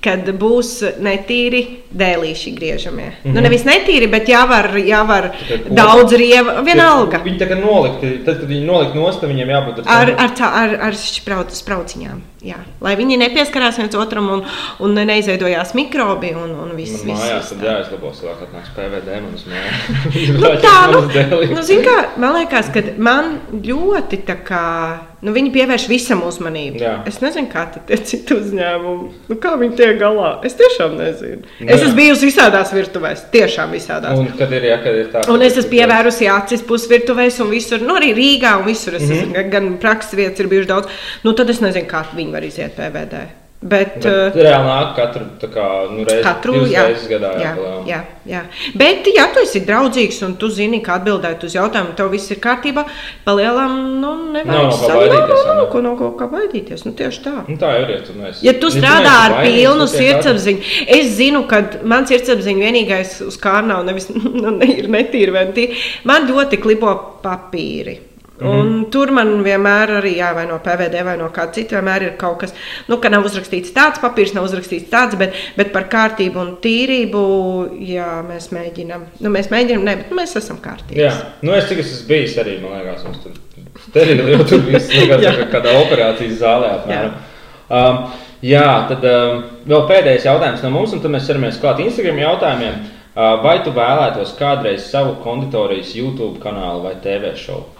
[0.00, 0.70] kad būs
[1.04, 1.60] netīri
[1.92, 3.06] dēlīši griežamie.
[3.10, 3.34] Mm -hmm.
[3.34, 5.30] Nu, nevis netīri, bet jāvar, jāvar
[5.68, 7.20] daudz rieva, vienalga.
[7.24, 10.94] Viņi kā nolikti, tad, kad viņi nolikt nost, viņiem jābūt Ar, ar, tā- ar, ar
[10.94, 12.20] sprauc, sprauciņām.
[12.40, 12.56] Jā.
[12.80, 14.44] Lai viņi nepieskarās viens otram un,
[14.80, 17.02] un neizveidojās mikrobi un, un viss.
[17.04, 19.84] Man mājās tad jāizlabo cilvēku atnāks PVD manas mājās.
[20.40, 21.02] Nu, tā, nu,
[21.52, 24.64] nu, zin kā, man liekas, ka man ļoti tā kā,
[25.20, 26.80] nu, viņi pievērš visam uzmanību.
[26.80, 26.94] Jā.
[27.10, 30.30] Es nezinu, kā tad tie citi uzņēmumi, nu, kā viņi tiek galā.
[30.46, 31.42] Es tiešām nezinu.
[31.60, 34.18] Nu, Es esmu bijusi visādās virtuvēs, tiešām visādās.
[34.18, 35.24] Un kad ir, jā, kad ir tā.
[35.28, 38.94] Un es esmu pievērusi acis pusvirtuvēs, un visur, nu, arī Rīgā, un visur.
[38.94, 39.12] Es Mhm.
[39.18, 40.88] esmu, gan- gan prakses vietas ir bijušas daudz.
[41.24, 43.39] Nu, tad es nezinu, kā viņi var iziet PVD.
[43.60, 47.82] Bet, Bet uh, reāli nāk katru, kā, nu, reizi, Katru jā, reizes gadā jā, jāpalēl.
[47.90, 47.98] jā,
[48.30, 48.40] jā.
[48.80, 52.40] Bet, ja tu esi draudzīgs un tu zini, kā atbildēt uz jautājumu, tev viss ir
[52.40, 52.86] kārtībā,
[53.26, 55.68] palielam, nu, nevajag no baidīties, nav, ne?
[55.74, 56.88] ko no ko kā baidīties.
[56.88, 57.36] Nu, tieši tā.
[57.50, 58.46] Nu, tā ir, ja tu neesi.
[58.48, 63.18] Ja tu strādā ar vainīgs, pilnu tu tiek sirdsapziņu, es zinu, ka man sirdsapziņa vienīgais
[63.28, 65.76] uz kā nav nevis nu, ne, ir netīra, vai tīra.
[66.08, 68.06] Man ļoti klibo papīri.
[68.40, 72.14] Un tur man vienmēr arī, jā, vai no PVD, vai no kāda cita, vienmēr ir
[72.20, 72.54] kaut kas,
[72.88, 77.22] nu, ka nav uzrakstīts tāds papīrs, nav uzrakstīts tāds, bet, bet par kārtību un tīrību,
[77.84, 79.04] jā, mēs mēģinām.
[79.20, 81.02] Nu, mēs mēģinām, ne, bet mēs esam kārtīgi.
[81.02, 81.12] Jā,
[81.44, 83.36] nu es tikai esmu bijis arī, man liekas, mums tur
[83.88, 85.18] sterili jau tur viss, Jā.
[85.20, 87.18] kā kādā operācijas zālē apmēram.
[87.70, 88.00] Um,
[88.44, 92.80] jā, tad um, vēl pēdējais jautājums no mums, un tad mēs ķeramies klāt Instagram jautājumiem.
[93.10, 97.79] Uh, vai tu vēlētos kādreiz savu konditorijas YouTube kanālu vai TV šovu?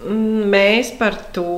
[0.00, 1.50] Mēs par to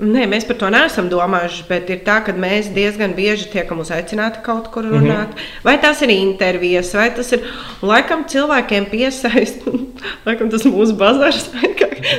[0.00, 4.40] Nē, mēs par to neesam domājuši, bet ir tā, ka mēs diezgan bieži tiekam uzaicināti
[4.46, 5.28] kaut kur runāt.
[5.28, 5.64] Mm -hmm.
[5.64, 7.40] Vai tas ir intervijas, vai tas ir.
[7.82, 9.60] Laikam cilvēkiem piesaist,
[10.26, 11.50] laikam tas mūsu bazars.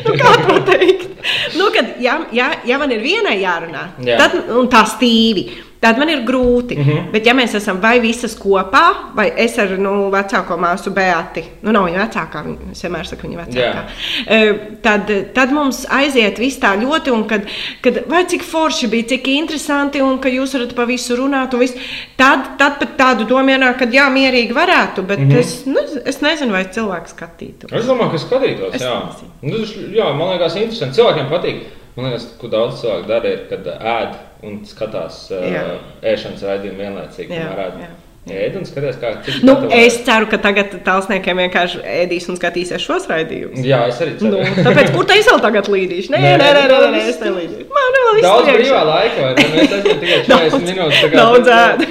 [0.06, 1.10] nu, kā to teikt?
[1.58, 4.18] Nu, kad, ja, ja, ja man ir vienai jārunā, Jā.
[4.18, 5.50] tad un tā stīvi.
[5.82, 6.76] Tad man ir grūti.
[6.78, 6.84] Mm.
[6.84, 7.12] -hmm.
[7.12, 8.84] Bet, ja mēs esam vai visas kopā,
[9.18, 13.28] vai es ar nu, vecāko māsu Beati, nu, nav viņa vecākā, viņa- es vienmēr saku,
[13.28, 13.82] viņa vecākā,
[14.28, 17.42] Eh, tad, tad mums aiziet viss tā ļoti, un kad,
[17.82, 21.60] kad vai cik forši bija, cik interesanti, un ka jūs varat pa visu runāt, un
[21.60, 21.74] viss,
[22.16, 25.30] tad, tad pat tādu domu ienāk, ka jā, mierīgi varētu, bet mm.
[25.30, 25.40] -hmm.
[25.40, 27.72] es, nu, es nezinu, vai cilvēks skatītu.
[27.72, 28.76] Es domāju, ka skatītos.
[28.76, 29.02] Es Jā.
[29.08, 29.32] nezinu.
[29.42, 31.02] Nu, jā, man liekas, interesanti.
[31.02, 31.56] Cilvēkiem patīk.
[31.96, 34.14] Man liekas, ko daudz cilvēku dara, ir, kad ēd
[34.48, 35.76] un skatās uh,
[36.14, 37.36] ēšanas raidījumu vienlaicīgi.
[37.36, 37.84] Jā, ēd.
[37.86, 37.92] jā.
[38.30, 42.84] Ēd un skaties, kā cits Nu, es ceru, ka tagad tālsniekiem vienkārši ēdīs un skatīsies
[42.84, 43.64] šos raidījumus.
[43.66, 44.44] Jā, es arī ceru.
[44.44, 46.14] Nu, tāpēc, kur te es vēl tagad līdīšu?
[46.14, 47.66] Nē, nē, nē, nē, nē, nē es nelīdīšu.
[47.74, 49.48] Man vēl viss Daudz brīvā laika, vai ne?
[49.56, 51.02] Mēs esam tikai 40 minūtes.
[51.02, 51.84] tā Daudz ēd.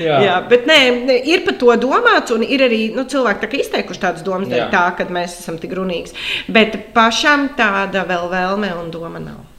[0.00, 0.16] Jā.
[0.30, 0.40] Jā.
[0.48, 4.24] Bet nē, nē, ir par to domāts, un ir arī nu, cilvēki tā, izteikuši tādas
[4.24, 6.16] domas, tā, ka mēs esam tik runīgi.
[6.48, 9.49] Bet pašam tāda vēl vēlme un doma nav.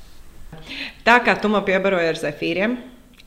[1.07, 2.75] Tā kā tu man piebaroji ar zefīriem,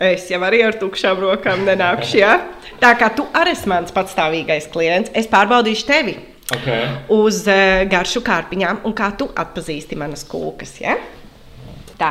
[0.03, 2.21] es jau arī ar tukšām rokām nenākšu.
[2.21, 2.37] Ja?
[2.83, 6.17] Tā kā tu arī esi mans patstāvīgais klients, es pārbaudīšu tevi
[6.53, 6.89] Okay.
[7.09, 10.75] uz uh, garšu kārpiņām, un kā tu atpazīsti manas kūkas.
[10.83, 10.99] Ja?
[11.97, 12.11] Tā.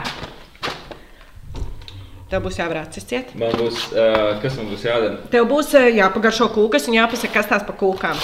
[2.32, 3.36] Tev būs jābrauc ciet.
[3.38, 5.20] Man būs, uh, kas man būs jādara?
[5.30, 8.18] Tev būs uh, jāpagaršo kūkas un jāpasaka, kas tās pa kūkām.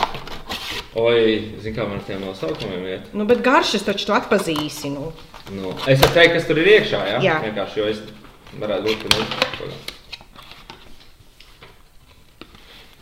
[0.98, 3.12] Oi, zini, kā man ar tiem nosaukumiem iet?
[3.14, 4.90] Nu, bet garšas taču tu atpazīsi.
[4.90, 5.12] Nu.
[5.54, 7.02] Nu, es varu teikt, kas tur ir iekšā.
[7.12, 7.20] Ja?
[7.22, 7.36] Jā.
[7.46, 8.00] Vienkārši, jo es
[8.58, 9.22] varētu būt, ka nu,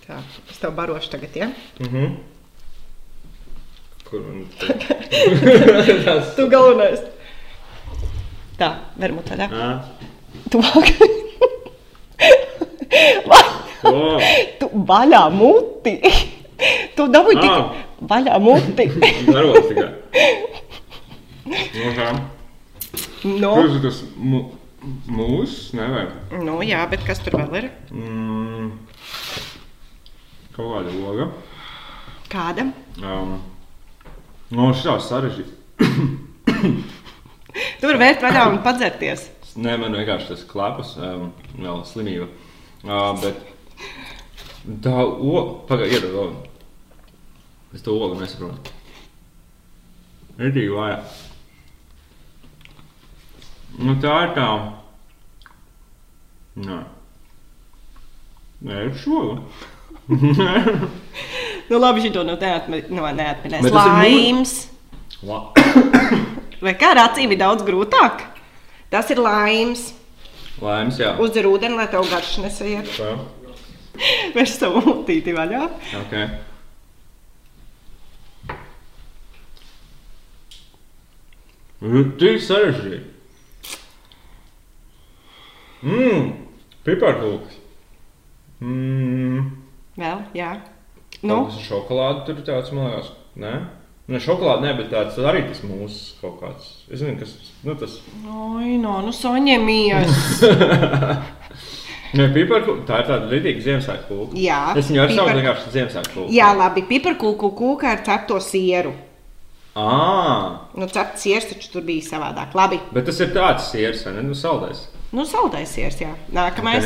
[0.08, 0.22] Tā,
[0.52, 1.48] es tev barošu tagad, ja?
[1.84, 2.14] Mhm.
[4.08, 6.30] Kur man tas?
[6.38, 7.02] Tu galvenais.
[8.60, 8.70] Tā,
[9.00, 9.48] vermut tādā.
[9.52, 9.72] Ā?
[10.52, 10.88] Tuvāk.
[14.58, 15.94] Tu vaļā muti.
[16.98, 17.44] Tu dabūji Ā.
[17.44, 18.88] tik vaļā muti.
[19.34, 19.92] Darot tikai.
[21.48, 22.08] Nu, kā?
[23.38, 23.52] no.
[23.56, 24.42] Kurš tas mu,
[25.08, 25.58] mūs?
[25.78, 26.16] Nevajag.
[26.44, 27.70] nu, jā, bet kas tur vēl ir?
[27.94, 28.72] Mm,
[30.58, 31.30] kaut kāda loga.
[32.32, 32.68] Kāda?
[33.00, 33.38] Um,
[34.52, 35.54] no šitās sarežģīta.
[37.78, 39.24] Tu vari vērt vaļā un padzerties.
[39.58, 42.28] Nē, man vienkārši tas klapas, um, vēl slimība.
[42.86, 43.40] Uh, bet
[44.84, 46.34] tā oga, pagaidi, iedod vēl.
[47.76, 48.74] Es to ogu nesaprotu.
[50.38, 51.16] Ritīgi vajag.
[53.78, 54.48] Nu tā ir tā.
[56.68, 56.78] Nē.
[58.68, 59.42] Nē, ir šoga.
[61.68, 63.66] Nu, labi, šito nu neatmi- nu, neatminēs.
[63.76, 64.54] Laims.
[65.20, 65.42] La.
[66.64, 68.24] Vai kā ar acīm ir daudz grūtāk?
[68.88, 69.90] Tas ir laims.
[70.64, 71.12] Laimes, jā.
[71.20, 72.88] Uzdzer ūdeni, lai tev garš nesaiet.
[72.96, 73.18] Tā.
[74.36, 75.66] Vērš savu mutīti vaļā.
[76.04, 76.30] Okay.
[82.18, 83.14] Tik sarežģīti.
[85.86, 86.32] Mmm,
[86.88, 87.60] piparkūks.
[88.66, 89.44] Mmm,
[89.98, 90.56] Vēl, jā.
[91.22, 91.30] nu?
[91.30, 93.54] Nu, tas ir šokolāde, tur ir tāds, man liekas, ne?
[94.08, 96.68] Ne šokolāde, ne, bet tāds arī tas mūsu kaut kāds.
[96.90, 97.34] Es zinu, kas,
[97.68, 98.00] nu tas.
[98.24, 100.42] Oi, no, nu, saņemies.
[102.16, 104.38] Ne, piparkūks, tā ir tāda lidīga Ziemassvētku kūka.
[104.40, 106.32] Jā, Es viņu ar savu pipar- vienkārši Ziemassvētku kūku.
[106.38, 108.94] Jā, labi, piparkūku kūka ar cepto sieru.
[109.76, 112.56] Ā, Nu, cepts siers taču tur bija savādāk.
[112.56, 114.22] Labi, bet tas ir tāds siers, vai ne?
[114.24, 114.88] Nu, saldais.
[115.12, 116.14] nu, saldais siers, jā.
[116.34, 116.86] Nākamais.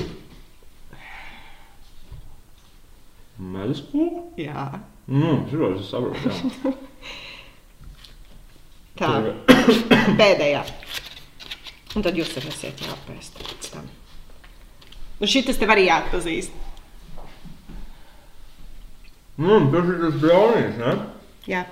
[0.00, 0.06] Ok.
[3.38, 4.22] Medus kūka?
[4.38, 4.68] Jā,
[5.08, 6.28] Mm, žilos, es saprotu.
[6.28, 6.72] jā.
[8.98, 9.34] tā.
[10.18, 10.64] Pēdējā.
[11.98, 13.86] Un tad jūs varēsiet jāpēst pēc tam.
[15.18, 16.52] Nu, šitas tev arī jāatpazīst.
[19.38, 20.92] Mm, tas ir tas braunīs, ne?
[21.50, 21.64] Jā.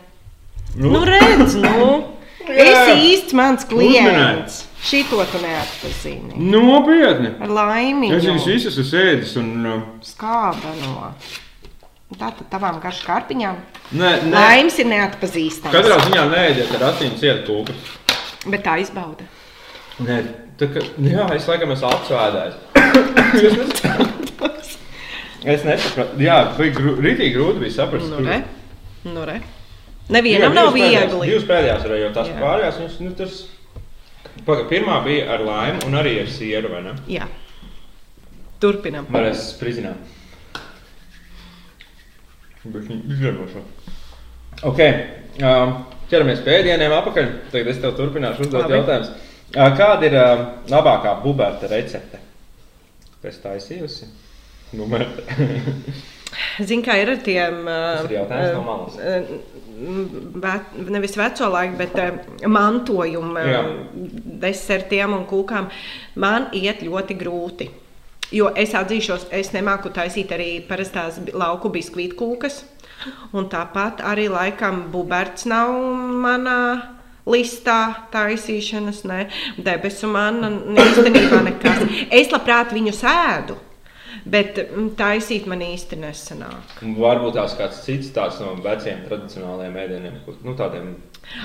[0.75, 1.87] Nu, Nu, redz, nu.
[2.67, 4.59] Esi īsts mans klients.
[4.83, 6.43] Šito tu neatpazīni.
[6.43, 7.33] Nopietni!
[7.47, 8.11] Ar laimi.
[8.19, 9.55] Es viņus visus esmu ēdis un...
[9.63, 11.09] uh, Skāba no.
[12.19, 13.63] Tā tad tavām garš kārpiņām.
[13.95, 14.35] Nē, nē.
[14.35, 15.75] Laims ir neatpazīstams.
[15.75, 17.79] Katrā ziņā neēdiet ar acīm ciet kūku.
[18.51, 19.31] Bet tā izbauda.
[20.05, 20.17] Nē,
[20.61, 20.83] tā kā...
[21.15, 22.57] Jā, es laikam esmu apsvēdājis.
[25.55, 26.21] es nesapratu.
[26.21, 28.09] Jā, bija grū, rītīgi grūti bija saprast.
[28.13, 28.43] Nu, re.
[29.07, 29.39] Nu, re.
[30.13, 31.27] Nevienam Divas nav pēdējās- viegli.
[31.33, 32.37] Divas pēdējās arī, jo tās Jā.
[32.43, 33.33] pārējās, viņas, nu, tas...
[34.47, 36.93] Paga, pirmā bija ar laimu un arī ar sieru, vai ne?
[37.11, 37.25] Jā.
[38.63, 39.09] Turpinam.
[39.13, 39.99] Varēs sprizināt.
[42.67, 43.63] Bet viņi izdarbošo.
[44.67, 44.81] Ok.
[45.41, 45.73] Um,
[46.11, 47.27] ķeramies pie ēdieniem apakaļ.
[47.53, 49.11] Tagad es tev turpināšu uzdot jautājumus.
[49.55, 50.27] Kāda ir ā,
[50.71, 52.19] labākā buberta recepte?
[53.23, 54.09] Kas taisījusi?
[54.75, 55.23] Nu, Buberta.
[56.67, 58.97] Zini, kā ir ar tiem malas.
[58.99, 58.99] malas.
[60.91, 63.69] Nevis veco laiku, bet eh, mantojuma eh,
[64.43, 65.69] desertiem un kūkām.
[66.23, 67.69] Man iet ļoti grūti.
[68.35, 72.65] Jo es atzīšos, es nemāku taisīt arī parastās lauku biskvītu kūkas.
[73.37, 75.71] Un tāpat arī laikam buberts nav
[76.25, 76.96] manā
[77.27, 77.79] listā
[78.13, 79.27] taisīšanas, ne
[79.59, 80.41] debesu man
[80.79, 81.83] īstenībā nekas.
[82.11, 83.57] Es labprāt viņu sēdu,
[84.27, 86.77] bet mm, taisīt man īsti nesanāk.
[86.97, 90.95] Varbūt tās kāds cits tāds no veciem tradicionālajiem ēdieniem, kur- nu, tādiem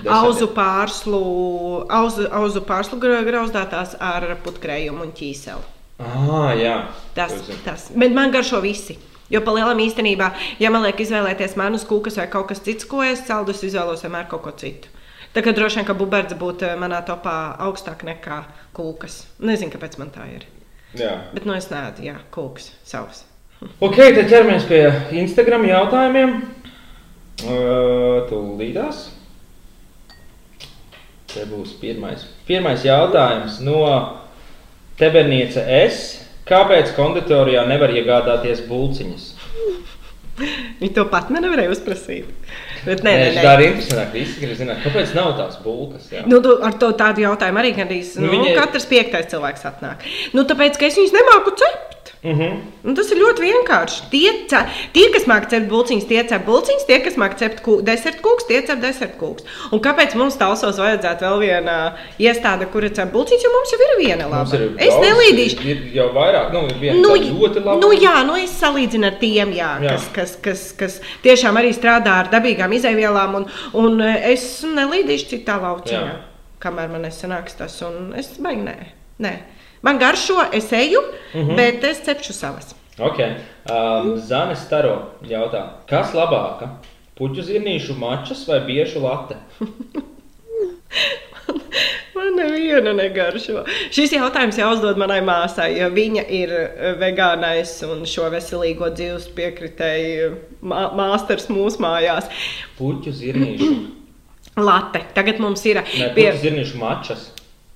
[0.05, 0.55] Auzu desertiem.
[0.59, 1.21] pārslu,
[1.89, 5.69] auzu, auzu pārslu gra- grauzdātās ar putkrējumu un ķīseli.
[6.01, 6.75] Ah, jā.
[7.17, 7.89] Tas.
[7.95, 8.97] Bet man garšo visi.
[9.31, 10.27] Jo pa lielam īstenībā,
[10.59, 14.01] ja man liek izvēlēties manus kūkas vai kaut kas cits, ko es celdu, es izvēlos
[14.03, 14.90] vienmēr kaut ko citu.
[15.31, 18.41] Tā kā droši vien, ka buberts būtu eh, manā topā augstāk nekā
[18.75, 19.21] kūkas.
[19.39, 20.43] Nezinu, kāpēc man tā ir.
[20.99, 21.13] Jā.
[21.31, 23.23] Bet nu es nēdu, jā, kūkas savs.
[23.85, 24.81] Ok, tad ķeramies pie
[25.21, 26.39] Instagram jautājumiem.
[27.41, 29.05] Uh, Tūlītās.
[31.31, 32.25] Te būs pirmais.
[32.49, 33.85] Pirmais jautājums no
[34.99, 36.01] Teberniece S.
[36.49, 39.29] Kāpēc konditorijā nevar iegādāties bulciņas?
[40.81, 42.29] Viņi to pat nevarēja uzprasīt.
[42.85, 44.23] Bet nē, Nē, nē, tā ir interesanti.
[44.23, 46.07] Visi grib zināt, kāpēc nav tās bulkas.
[46.13, 46.23] Jā.
[46.25, 48.57] Nu, tu, ar to tādu jautājumu arī gandrīz Nu, nu, viņa- viņa...
[48.63, 50.07] katrs piektais cilvēks atnāk.
[50.33, 51.90] Nu, tāpēc, ka es viņus nemāku cept.
[52.23, 52.51] Uh -huh.
[52.83, 54.01] Nu, tas ir ļoti vienkārši.
[54.11, 54.31] Tie,
[54.93, 58.47] tie kas māca cept bulciņus, tie cep bulciņus, tie, kas māca cept kū, desertu kūkus,
[58.47, 59.43] tie cep desertu kūkus.
[59.71, 64.05] Un kāpēc mums talsos vajadzētu vēl viena iestāde, kura cep bulciņus, jo mums jau ir
[64.07, 64.55] viena laba.
[64.55, 65.65] ir Es daudz, nelīdīšu.
[65.65, 67.79] Ir jau vairāk, nu, ir viena Nu, ļoti laba.
[67.81, 69.89] nu, jā, nu es salīdzinu ar tiem, jā, Jā.
[69.89, 75.25] Kas, kas, kas, kas tiešām arī strādā ar dabīgām izaivielām, un, un eh, es nelīdīšu
[75.29, 76.19] citā lauciņā, Jā.
[76.59, 77.81] kamēr man nesanāks tas.
[77.81, 78.75] un Es baigi nē.
[79.19, 79.33] nē.
[79.81, 80.99] Man garšo, es eju,
[81.33, 81.49] Mhm.
[81.49, 81.55] -huh.
[81.55, 82.75] bet es cepšu savas.
[82.99, 83.17] Ok.
[83.19, 86.67] Um, Zane Staro jautā, kas labāka?
[87.19, 89.35] Puķu zirnīšu mačas vai biešu late?
[92.15, 93.63] Man neviena negaršo.
[93.91, 100.27] Šis jautājums jāuzdod manai māsai, jo viņa ir eh, vegānais un šo veselīgo dzīves piekritēju
[100.61, 102.27] mā, māsters mūsu mājās.
[102.77, 103.71] Puķu zirnīšu.
[104.67, 105.05] Late.
[105.15, 107.29] Tagad mums ir Nē, pie, zirnīšu mačas.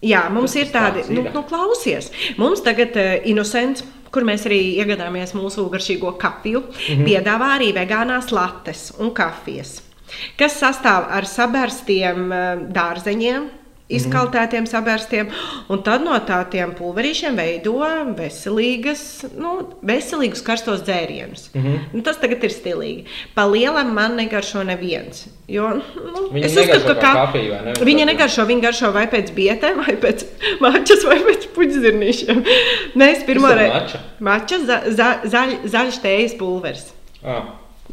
[0.03, 2.11] Jā, mums ir tādi, nu, nu, klausies.
[2.41, 3.85] Mums tagad uh, Innocents.
[4.15, 6.83] Kur mēs arī iegādājāmies mūsu garšīgo kafiju, mm.
[6.87, 7.03] -hmm.
[7.03, 9.81] piedāvā arī vegānās lattes un kafijas,
[10.39, 13.49] kas sastāv ar sabērstiem eh, dārzeņiem,
[13.89, 15.27] izkaltētiem sabērstiem,
[15.69, 17.75] un tad no tādiem pulverīšiem veido
[18.17, 19.01] veselīgas,
[19.37, 19.51] nu,
[19.85, 21.49] veselīgus karstos dzērienus.
[21.53, 21.73] Mm Mhm.
[21.73, 21.79] -hmm.
[21.93, 23.05] nu, tas tagad ir stilīgi.
[23.35, 25.27] Pa lielam man negaršo neviens.
[25.47, 27.73] Jo, nu, Viņa es uzskatu, ka kā kafija, vai ne?
[27.85, 30.25] Viņa negaršo, viņa garšo vai pēc bietēm, vai pēc
[30.61, 32.43] mačas, vai pēc puķzirnīšiem.
[32.95, 33.73] Mēs pirmo Kas ir reizi.
[33.73, 33.99] mača?
[34.19, 36.93] Mača, za, za, zaļ, zaļš tējas pulveris.
[37.23, 37.43] Ah.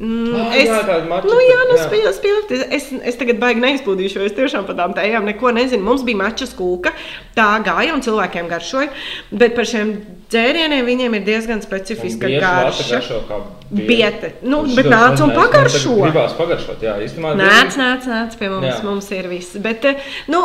[0.01, 1.85] Mm, Ah, es, jā, tāda mača, nu, jā, nu, jā.
[1.85, 5.83] spēj- spēj- es, es tagad baigi neizplūdīšu, jo es tiešām par tām tējām neko nezinu.
[5.85, 6.93] Mums bija mačas kūka,
[7.37, 8.89] tā gāja un cilvēkiem garšoja,
[9.31, 9.93] bet par šiem
[10.33, 13.03] dzērieniem viņiem ir diezgan specifiska garša.
[13.29, 14.35] kā Biete.
[14.45, 15.95] Nu, Un bet nāc un pagaršo.
[15.97, 17.31] Gribās pagaršot, jā, īstenībā.
[17.41, 18.67] Nāc, nāc, nāc pie mums.
[18.69, 18.83] Jā.
[18.85, 19.57] Mums ir viss.
[19.65, 20.43] Bet, eh, nu,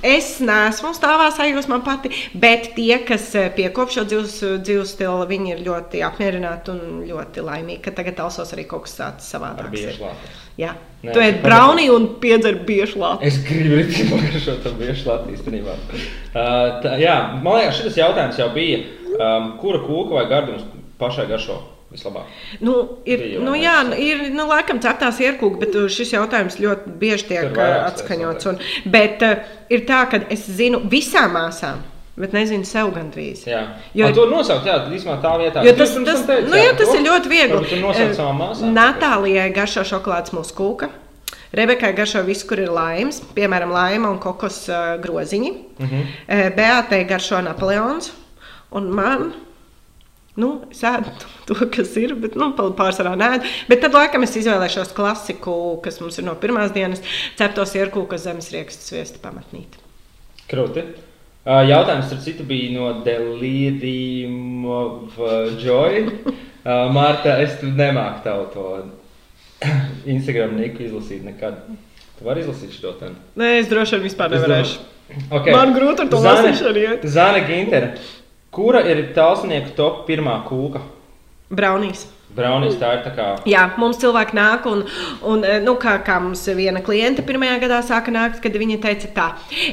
[0.00, 5.52] es neesmu stāvā sajūsmā pati, bet tie, kas eh, piekop šo dzīves, dzīves stilu, viņi
[5.52, 10.00] ir ļoti apmierināti un ļoti laimīgi, ka tagad talsos arī kaut kas tāds Ar savādāks.
[10.00, 10.32] lāti.
[10.60, 11.42] Jā, Nē, tu pagaršo.
[11.42, 13.24] brauni un piedzer biešu lāpu.
[13.26, 15.76] Es gribu rītīgi pagaršot to biešu lāti īstenībā.
[15.80, 18.82] Uh, tā, jā, man liekas, šis jautājums jau bija,
[19.16, 20.66] um, kura kūka vai gardums
[21.00, 21.56] pašai garšo
[21.92, 22.28] vislabāk?
[22.64, 26.60] Nu, ir, Bija nu, jā, nu, ir nu, laikam ceptās ierkūka, bet uh, šis jautājums
[26.60, 28.50] ļoti bieži tiek uh, atskaņots.
[28.52, 28.60] Un,
[28.92, 29.42] bet uh,
[29.72, 31.82] ir tā, ka es zinu visām māsām,
[32.16, 33.44] bet nezinu sev gandrīz.
[33.46, 33.62] Jā,
[33.94, 35.64] Jo- jo, to nosaukt, jā, īstenībā tā vietā.
[35.64, 36.96] Jo tas, tas, tam teici, nu, jā, par tas to.
[36.96, 37.82] ir ļoti viegli.
[37.92, 38.72] Eh.
[38.72, 40.88] Natālijai garšo šokolādes mūsu kūka.
[41.52, 45.50] Rebekai garšo viss, kur ir laimes, piemēram, laima un kokos uh, groziņi.
[45.52, 46.00] Uh Mhm.
[46.28, 46.54] -huh.
[46.56, 48.12] Beatai garšo Napoleons.
[48.70, 49.32] Un man,
[50.36, 51.10] nu, es ēdu
[51.46, 53.42] to, kas ir, bet nu, pārsvarā nē.
[53.68, 57.02] Bet tad, laikam, es izvēlēšos klasiku, kas mums ir no pirmās dienas,
[57.36, 59.76] ceptos ierkūka zemes riekstu sviesta pamatnīt.
[60.48, 60.84] Krūti.
[61.42, 65.16] Uh, Jautājums, starp citu, bija no Delirium of
[65.58, 66.04] Joy.
[66.62, 68.66] Uh, Mārta, es nemāku tavu to
[70.14, 71.64] Instagram niku izlasīt nekad.
[72.14, 73.18] Tu vari izlasīt šo tēmu?
[73.42, 74.78] Nē, es droši vien vispār nevarēšu.
[75.34, 75.50] Okay.
[75.50, 77.06] Man grūti ar to lasīšanu iet.
[77.10, 77.96] Zāne Gintere.
[78.54, 80.84] Kura ir tālsnieku top pirmā kūka?
[81.50, 82.06] Braunīs.
[82.32, 83.26] Brownies tā ir tā kā.
[83.48, 84.84] Jā, mums cilvēki nāk, un,
[85.28, 89.10] un eh, nu, kā, kā mums viena kliente pirmajā gadā sāka nākt, kad viņa teica,
[89.16, 89.26] tā,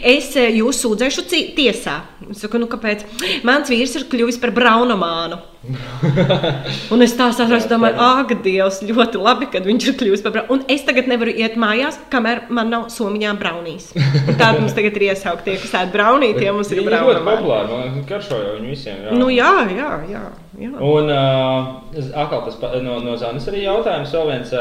[0.04, 2.02] es eh, jūs sūdzēšu tiesā.
[2.30, 3.06] Es saku, nu, kāpēc?
[3.48, 5.40] Mans vīrs ir kļuvis par braunamānu.
[6.94, 10.60] Un es tā saprotu, domāju, ak, Dievs, ļoti labi, kad viņš ir kļuvis par braunamānu.
[10.60, 13.90] Un es tagad nevaru iet mājās, kamēr man nav somiņā braunīs.
[13.96, 17.72] Tāda mums tagad ir iesaukt tie, kas tādi braunī, tie mums ir Viņi ļoti populāri,
[17.72, 19.02] man garšo jau viņu visiem.
[19.08, 19.16] Jā.
[19.16, 20.24] Nu, jā, jā, jā.
[20.60, 20.72] jā.
[20.76, 24.56] Un uh, atkal tas no, no Zanes arī jautājums vēl viens.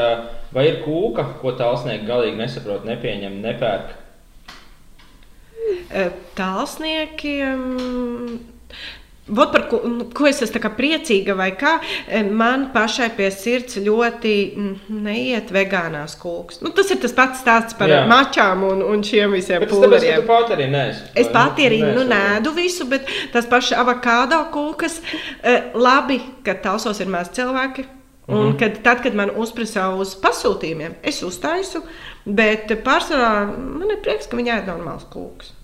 [0.53, 3.97] Vai ir kūka, ko tālsnieki galīgi nesaprot, nepieņem, nepērk?
[6.37, 7.65] Tālsniekiem.
[9.29, 13.77] Vot par ko, nu, ko es esmu priecīga, vai kā eh, man pašai pie sirds
[13.83, 16.63] ļoti mm, neiet vegānās kūks.
[16.65, 18.01] Nu, tas ir tas pats stāsts par Jā.
[18.09, 19.81] mačām un, un šiem visiem tu
[20.29, 21.05] pati arī neesi.
[21.19, 24.99] Es pati arī nu, nēdu visu, bet tas pašs avokado kūkas.
[25.43, 27.87] eh, Labi, ka tausos ir maz cilvēki.
[28.29, 31.81] Un kad, tad, kad man uzprasa uz pasūtījumiem, es uztaisu,
[32.29, 35.55] bet pārsvarā man ir prieks, ka viņi ēd normāls kūks.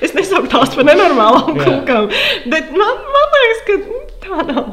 [0.00, 2.06] Es nesaucu tās par nenormālām kūkām,
[2.52, 4.68] bet man, man liekas, ka mm, tā nav.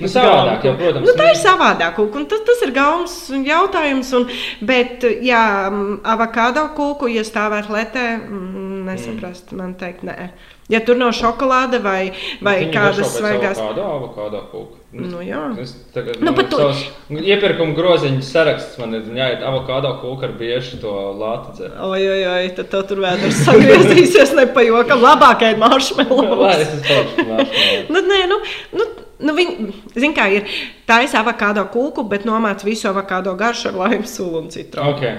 [0.00, 3.16] Nu, savādāk jau, protams, Nu, tā ir nu- savādāk kūka, un tas, tas ir gauns
[3.48, 4.12] jautājums.
[4.20, 4.28] Un,
[4.60, 10.30] bet, mm, avokado kūku, ja stāvētu letē, mm, nesaprast, man teikt, nē.
[10.72, 12.12] Ja tur nav šokolāde vai,
[12.44, 13.58] vai kādas svaigās.
[13.60, 14.83] Kādu avokado kūku?
[14.94, 15.40] Nu, jā.
[15.58, 20.28] Es tagad, Nu, nu, pat tu- savs iepirkuma groziņu saraksts man ir jāiet avokado kūka
[20.28, 21.66] ar bieži to lāti.
[21.66, 25.02] Oi, oi, oi, tad tev tur vēders sagriezīsies nepajokam.
[25.02, 26.56] Labākai Lai maršmelos.
[26.60, 27.88] es esmu pārspīlējis.
[27.90, 28.38] Nu, nē, nu,
[28.78, 28.86] nu,
[29.26, 30.46] nu viņi, zin kā ir,
[30.86, 34.94] taisa avokado kūku, bet nomāc visu avokado garšu ar laimu sulu un citronu.
[34.94, 35.16] Okay.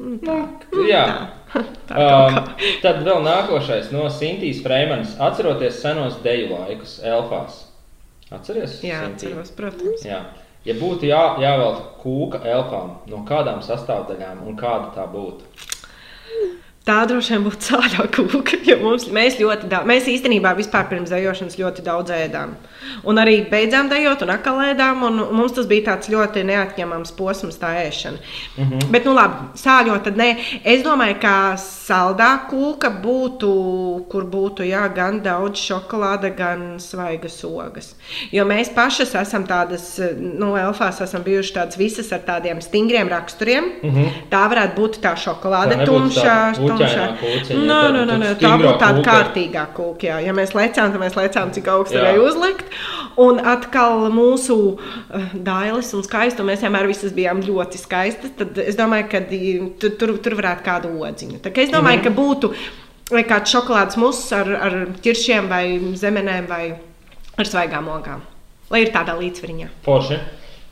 [0.00, 1.04] Nu, jā.
[1.52, 1.60] Tā
[2.00, 2.46] kaut Um,
[2.80, 5.12] tad vēl nākošais no Sintīs Freimanas.
[5.20, 7.58] Atceroties senos deju laikus, elfās.
[8.32, 8.78] Atceries?
[8.86, 10.06] Jā, atceros, protams.
[10.08, 10.22] Jā.
[10.62, 15.48] Ja būtu jā, jāvelk kūka elfām, no kādām sastāvdaļām un kāda tā būtu?
[16.82, 21.12] Tā droši vien būtu sāļā kūka, jo mums, mēs ļoti daudz, mēs īstenībā vispār pirms
[21.14, 22.56] dejošanas ļoti daudz ēdām.
[23.06, 27.60] Un arī beidzām dejot un atkal ēdām, un mums tas bija tāds ļoti neatņemams posms
[27.60, 28.18] tā ēšana.
[28.56, 28.88] Mm -hmm.
[28.90, 30.28] Bet, nu labi, sāļot tad nē.
[30.64, 33.52] Es domāju, ka saldā kūka būtu,
[34.10, 37.94] kur būtu jā, gan daudz šokolāde, gan svaigas ogas.
[38.32, 43.64] Jo mēs pašas esam tādas, nu, elfās esam bijušas tādas visas ar tādiem stingriem raksturiem.
[43.82, 44.08] Mm -hmm.
[44.30, 47.06] Tā varētu būt tā šokolāde, Tā tumšā, puķainā tumšā.
[47.48, 49.10] tāda nē, nē, nē, tā būtu tāda kūka.
[49.10, 50.08] kārtīgā kūka.
[50.08, 50.18] Jā.
[50.26, 52.64] Ja mēs lecām, tad mēs lecām, cik augstu varēja uzlikt.
[53.22, 58.32] Un atkal mūsu uh, dailes un skaistums, mēs vienmēr visas bijām ļoti skaistas.
[58.38, 59.20] Tad es domāju, ka
[59.80, 61.40] tur, tur, varētu kādu odziņu.
[61.44, 62.04] Tā kā es domāju, Mhm.
[62.04, 62.52] ka būtu
[63.12, 65.64] vai kāds šokolādes muses ar, ar ķiršiem vai
[66.00, 66.74] zemenēm vai
[67.38, 68.22] ar svaigām ogām.
[68.70, 69.68] Lai ir tādā līdzsvariņā.
[69.84, 70.16] Forši.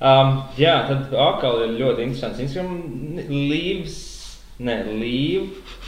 [0.01, 2.39] Um, jā, tad atkal ir ļoti interesants.
[2.41, 3.97] Instagram līvs,
[4.65, 5.80] ne, līvsipirjo.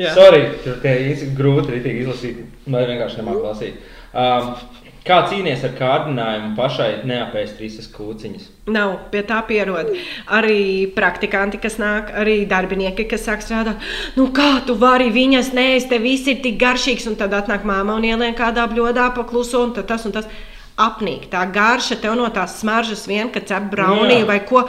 [0.00, 0.14] Jā.
[0.16, 3.80] Sorry, tur īsti grūti ir izlasīt, vai vienkārši nemāk lasīt.
[4.16, 4.54] Um,
[5.04, 8.46] kā cīnīties ar kārdinājumu pašai neapēst visas kūciņas?
[8.72, 9.90] Nav pie tā pierod.
[10.38, 13.82] Arī praktikanti, kas nāk, arī darbinieki, kas sāk strādāt.
[14.16, 17.98] Nu, kā tu vari viņas nēst, te viss ir tik garšīgs, un tad atnāk māma
[17.98, 20.30] un ielien kādā bļodā pakluso, un tad tas un tas.
[20.80, 24.26] Apnīk tā garša, tev no tās smaržas vien, kad cep braunī Jā.
[24.28, 24.62] vai ko.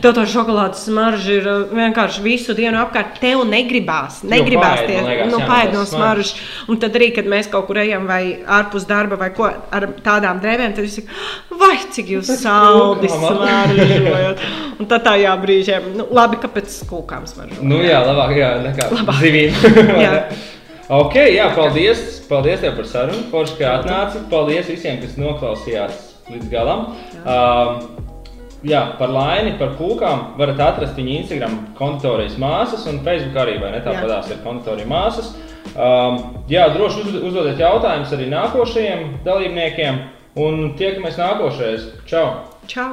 [0.00, 3.18] Tev tā šokolādes smarža ir uh, vienkārši visu dienu apkārt.
[3.20, 6.32] Tev negribās, negribās paēd, tie nu, paēd no smaržas.
[6.72, 8.22] Un tad arī, kad mēs kaut kur ejam vai
[8.58, 11.04] ārpus darba vai ko ar tādām drēbēm, tad visi
[11.52, 14.44] vai cik jūs saldi smaržojat.
[14.78, 17.60] Un tad tā jā brīžiem, nu, labi, ka pēc kūkām smaržo.
[17.66, 19.20] Nu, jā, labāk, jā, nekā Labāk.
[19.24, 19.66] zivīm.
[20.04, 20.14] Jā.
[20.88, 22.04] ok, jā, paldies.
[22.28, 23.26] Paldies tev par sarunu.
[23.32, 24.22] Forši, ka atnāci.
[24.32, 26.86] Paldies visiem, kas noklausījās līdz galam.
[27.24, 28.08] Um,
[28.66, 33.74] jā, par laimi, par kūkām varat atrast viņa Instagram konditorijas māsas un Facebook arī, vai
[33.76, 33.82] ne?
[33.84, 35.32] Tāpatās ir konditorija māsas.
[35.74, 40.06] Um, jā, droši uz, uzdodiet jautājumus arī nākošajiem dalībniekiem.
[40.38, 41.92] Un tiekamies nākošais.
[42.06, 42.26] Čau!
[42.70, 42.92] Čau!